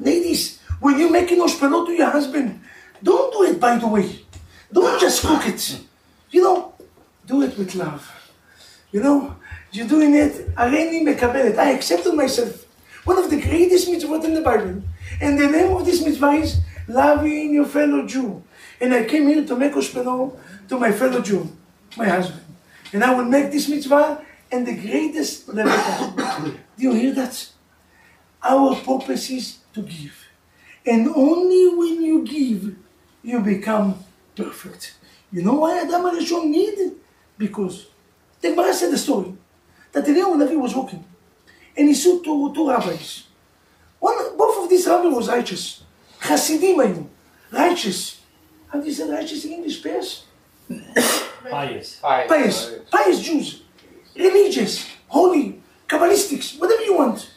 [0.00, 2.60] Ladies, when you're making oshpelot to your husband,
[3.02, 4.24] don't do it by the way.
[4.72, 5.80] Don't just cook it.
[6.30, 6.74] You know,
[7.26, 8.04] do it with love.
[8.92, 9.34] You know,
[9.72, 11.58] you're doing it, הריני מקבלת.
[11.58, 12.66] I accepted myself.
[13.04, 14.82] One of the greatest mitzvot in the Bible.
[15.21, 18.43] and the name of this mitzvah is loving your fellow Jew.
[18.79, 20.37] And I came here to make oshpelot
[20.69, 21.49] to my fellow Jew,
[21.97, 22.41] my husband.
[22.91, 26.11] And I will make this mitzvah and the greatest level.
[26.77, 27.49] Do you hear that?
[28.43, 30.15] Our purpose is to give.
[30.85, 32.75] And only when you give,
[33.23, 34.03] you become
[34.35, 34.95] perfect.
[35.31, 36.91] You know why Adam HaRishon need?
[37.37, 37.87] Because
[38.41, 39.33] the Gemara said the story
[39.93, 41.03] that Eliyahu Navi was walking
[41.75, 43.23] and he saw two, two rabbis
[44.72, 45.82] One, both of these rabbis was righteous.
[46.20, 47.06] Hasidim היו,
[47.52, 48.20] righteous.
[48.68, 49.82] How do you say righteous in English?
[49.82, 50.24] Pious?
[51.50, 52.00] Pious.
[52.00, 52.70] Pious.
[52.90, 53.62] Pious Jews.
[54.16, 57.30] Religious, holy, Kabbalistics, whatever you want.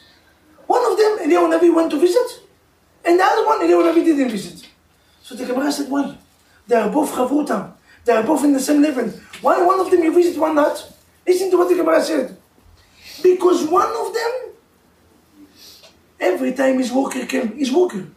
[0.66, 2.40] One of them, Eliyahu Navi went to visit,
[3.04, 4.68] and the other one, Eliyahu Navi didn't visit.
[5.22, 6.16] So the Gemara said, why?
[6.66, 7.72] They are both chavutam.
[8.04, 9.08] They are both in the same level.
[9.40, 10.92] Why one of them you visit, one not?
[11.26, 12.36] Listen to what the Gemara said.
[13.22, 14.45] Because one of them,
[16.19, 18.07] every time his worker came, his worker,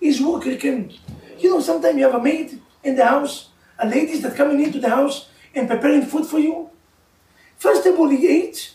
[0.00, 0.90] his worker came.
[1.38, 3.48] You know, sometimes you have a maid in the house,
[3.78, 6.70] a ladies that coming into the house and preparing food for you.
[7.56, 8.74] First of all, he ate,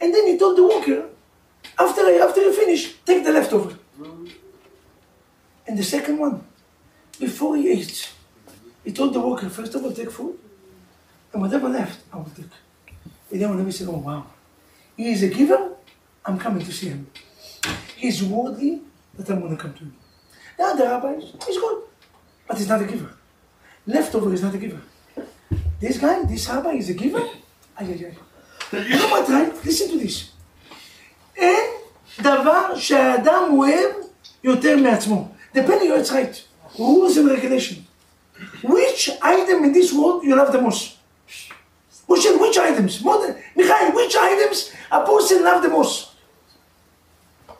[0.00, 1.08] and then he told the worker,
[1.78, 3.78] after I, after you finish, take the leftover.
[5.66, 6.44] And the second one,
[7.18, 8.10] before he ate,
[8.84, 10.38] he told the worker, first of all, take food,
[11.32, 12.46] and whatever left, I will take.
[13.30, 14.26] And then when he said, oh wow,
[14.96, 15.72] he is a giver,
[16.24, 17.06] I'm coming to see him.
[17.97, 18.81] He's worthy
[19.17, 19.95] that I'm going to come to him.
[20.57, 21.83] The other rabbis, he's good,
[22.47, 23.11] but he's not a giver.
[23.87, 24.81] Leftover is not a giver.
[25.79, 27.23] This guy, this rabbi is a giver?
[27.77, 28.13] Ay, ay,
[28.71, 28.77] ay.
[28.77, 29.65] You know what, right?
[29.65, 30.29] Listen to this.
[31.37, 31.69] אין
[32.21, 33.91] דבר שהאדם אוהב
[34.43, 35.27] יותר מעצמו.
[35.53, 36.43] Depending on its right.
[36.79, 37.85] Rules and regulation.
[38.63, 40.97] Which item in this world you love the most?
[42.07, 43.03] Which, which items?
[43.03, 46.06] More than, Michael, which items a person love the most?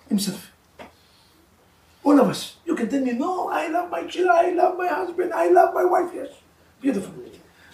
[0.08, 0.50] Himself.
[2.02, 2.56] All of us.
[2.64, 5.74] You can tell me, no, I love my children, I love my husband, I love
[5.74, 6.28] my wife, yes.
[6.80, 7.12] Beautiful.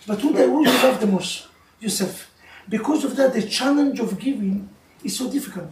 [0.07, 1.49] But who, who you love the most?
[1.81, 2.31] Yourself.
[2.69, 4.69] Because of that, the challenge of giving
[5.03, 5.71] is so difficult.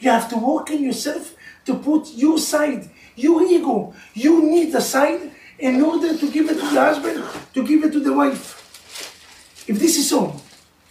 [0.00, 1.34] You have to work in yourself
[1.66, 6.74] to put your side, your ego, you need aside in order to give it to
[6.74, 7.24] the husband,
[7.54, 9.64] to give it to the wife.
[9.66, 10.40] If this is so,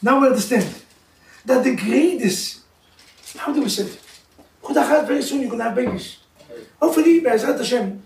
[0.02, 0.74] now we understand
[1.46, 2.62] that the greatest,
[3.38, 4.00] how do we say it?
[4.63, 6.19] Chudachat, very soon you're going to have babies.
[6.81, 8.03] Hopefully, Be'ezrat Hashem,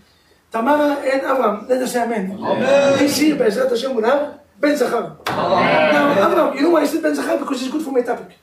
[0.51, 2.39] Tamara and Avram, let us say amen.
[2.39, 2.99] Amen.
[2.99, 5.17] This year, Be'ezrat Hashem will have Ben Zachar.
[5.27, 7.39] Now, Avram, you know why I said Ben Zachar?
[7.39, 8.39] Because it's good for my topic.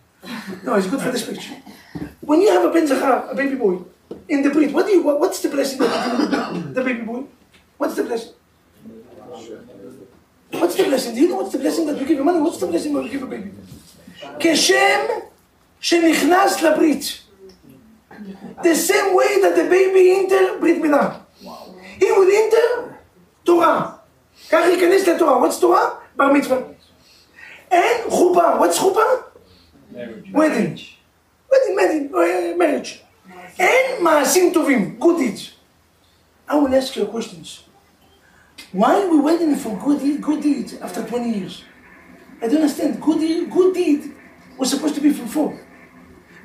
[0.64, 1.56] No, it's good for this picture.
[2.22, 3.80] When you have a Ben Zachar, a baby boy,
[4.28, 7.02] in the breed, what do you, what, what's the blessing that you give the baby
[7.02, 7.24] boy?
[7.78, 8.34] What's the blessing?
[10.52, 11.16] What's the blessing?
[11.16, 12.40] Do you know what's the blessing that we give a money?
[12.40, 13.52] What's the blessing when we give a baby?
[14.40, 15.08] כשם
[15.80, 17.23] שנכנס לברית.
[18.64, 21.20] The same way that the baby enter ברית מילה.
[22.00, 22.94] He will enter
[23.44, 23.92] תורה.
[24.50, 25.48] ככה ייכנס לתורה.
[25.48, 25.90] What's תורה?
[26.16, 26.58] בר מצווה.
[27.72, 28.60] אין חופה.
[28.60, 29.02] What's חופה?
[30.34, 30.78] wedding.
[31.52, 33.00] wedding, wedding, uh, marriage.
[33.60, 34.98] אין מעשים טובים.
[35.00, 35.52] good deeds.
[36.50, 37.64] I will ask you questions.
[38.72, 41.64] Why are we waiting for good, deed, good deeds after 20 years?
[42.42, 43.02] I don't understand.
[43.02, 44.14] Good deed, good deed
[44.58, 45.60] was supposed to be before.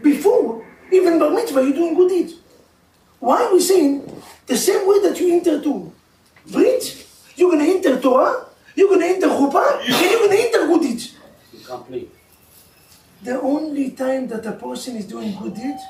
[0.02, 2.33] Before, even bar mitzvah, you're doing good deeds.
[3.19, 5.91] Why are we saying the same way that you enter to
[6.47, 10.37] Brit, you're going to enter Torah, you're going to enter Chuppah, and you're going to
[10.37, 11.15] enter good deeds.
[11.65, 12.09] Complete.
[13.21, 15.81] The only time that a person is doing good deeds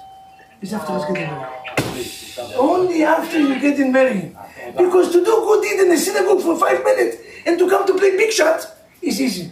[0.61, 2.55] is after he's getting married.
[2.57, 4.35] Only after you're getting married.
[4.75, 7.93] Because to do good deed in the synagogue for five minutes and to come to
[7.93, 8.65] play big shot
[9.01, 9.51] is easy.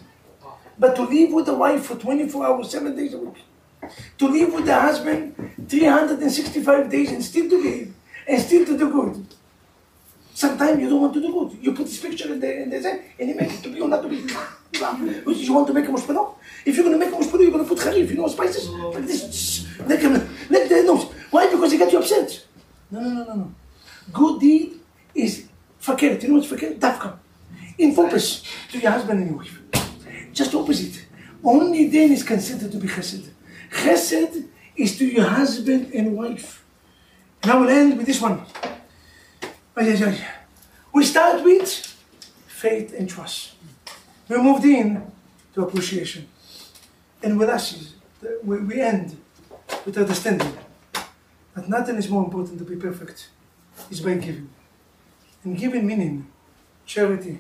[0.80, 3.44] But to live with a wife for 24 hours, seven days a week,
[4.18, 5.36] to live with the husband
[5.68, 7.94] 365 days and still to live
[8.28, 9.26] and still to do good.
[10.34, 11.58] Sometimes you don't want to do good.
[11.62, 13.90] You put this picture in the, in the and you make it to be or
[13.90, 14.18] not to be.
[14.18, 16.36] You want to make a mushpano?
[16.64, 18.70] If you're going to make a mushpano, you're going to put harif, you know, spices,
[18.70, 19.66] like this.
[19.80, 21.06] Like, like the nose.
[21.32, 21.50] Why?
[21.50, 22.46] Because he got you upset.
[22.92, 23.56] No, no, no, no, no.
[24.14, 24.80] Good deed
[25.16, 25.48] is
[25.80, 26.20] fakir.
[26.20, 26.76] You know what's fakir?
[26.76, 27.18] Dafka.
[27.78, 29.60] In focus to your husband and your wife.
[30.34, 31.06] Just opposite.
[31.44, 33.30] Only then is considered to be chesed.
[33.72, 34.46] Chesed
[34.76, 36.64] is to your husband and wife.
[37.44, 38.42] And I will end with this one.
[40.94, 41.70] We start with
[42.48, 43.54] faith and trust.
[44.30, 45.12] We moved in
[45.54, 46.28] to appreciation.
[47.24, 47.94] And with us, is-
[48.44, 49.16] we, we end
[49.86, 50.54] with understanding
[51.56, 53.30] that nothing is more important to be perfect.
[53.92, 54.50] It's by giving.
[55.44, 56.28] And giving meaning,
[56.86, 57.40] charity,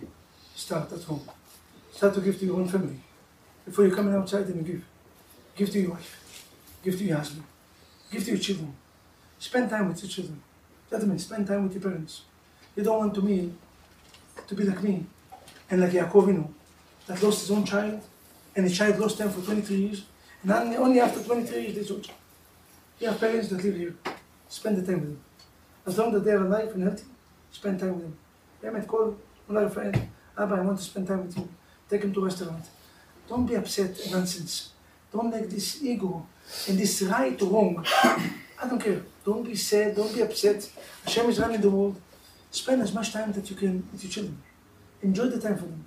[0.55, 1.27] start at home.
[1.91, 2.99] Start to give to your own family.
[3.65, 4.83] Before you come outside and give.
[5.57, 6.53] Give to your wife.
[6.83, 7.43] Give to your husband.
[8.11, 8.75] Give to your children.
[9.39, 10.41] Spend time with your children.
[10.89, 12.21] Gentlemen, spend time with your parents.
[12.75, 13.51] You don't want to me
[14.47, 15.05] to be like me
[15.69, 16.47] and like Yaakov Avinu,
[17.07, 18.01] that lost his own child,
[18.55, 20.05] and the child lost them for 23 years,
[20.43, 22.03] and only, after 23 years they other.
[22.99, 23.95] You have parents that live here.
[24.47, 25.19] Spend the time with them.
[25.85, 27.03] As long as they are alive and healthy,
[27.51, 28.17] spend time with them.
[28.63, 29.17] You might call
[29.49, 31.49] another friend, Abba, I want to spend time with you.
[31.89, 32.63] Take him to a restaurant.
[33.27, 34.71] Don't be upset and nonsense.
[35.11, 36.25] Don't let this ego
[36.67, 37.85] and this right wrong.
[38.61, 39.01] I don't care.
[39.23, 39.95] Don't be sad.
[39.95, 40.69] Don't be upset.
[41.05, 41.99] Hashem is running the world.
[42.51, 44.41] Spend as much time that you can with your children.
[45.01, 45.85] Enjoy the time for them.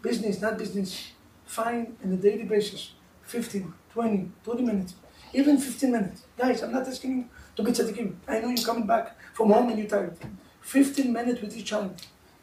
[0.00, 1.12] Business, not business.
[1.46, 2.92] Find on a daily basis
[3.24, 4.94] 15, 20, 30 minutes,
[5.34, 6.22] even 15 minutes.
[6.38, 7.24] Guys, I'm not asking you
[7.56, 8.14] to be tzaddikim.
[8.26, 10.16] I know you're coming back from home and you're tired.
[10.62, 11.94] 15 minutes with each child.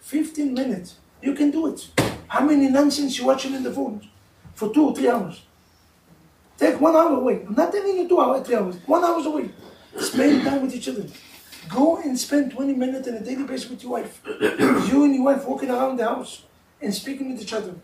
[0.02, 0.98] 15 minutes.
[1.22, 1.90] You can do it.
[2.28, 4.08] How many nonsense you watching in the phone
[4.54, 5.42] for two or three hours?
[6.60, 7.46] Take one hour away.
[7.48, 8.76] I'm not telling you two hours, three hours.
[8.86, 9.50] One hour away.
[9.98, 11.10] Spend time with your children.
[11.70, 14.20] Go and spend 20 minutes on a daily basis with your wife.
[14.92, 16.44] you and your wife walking around the house
[16.82, 17.76] and speaking with each other.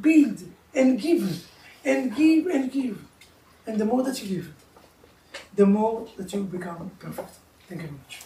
[0.00, 0.44] Build
[0.74, 1.44] and give
[1.84, 3.02] and give and give.
[3.66, 4.54] And the more that you give,
[5.56, 7.30] the more that you become perfect.
[7.68, 8.22] Thank you very much.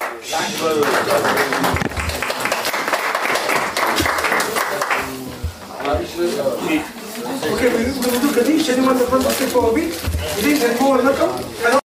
[5.89, 6.97] Okay, we we will do
[7.57, 8.68] Kaddish.
[8.68, 11.44] Anyone that wants to stay for a week, please and more welcome.
[11.66, 11.80] And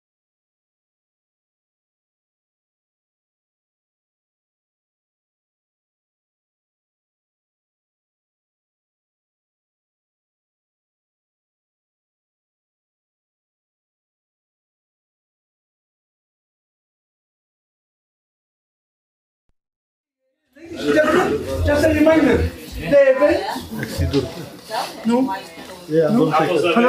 [20.56, 22.50] Ladies and gentlemen, just a reminder,
[25.10, 26.14] the event.
[26.14, 26.30] No.
[26.32, 26.86] Hello.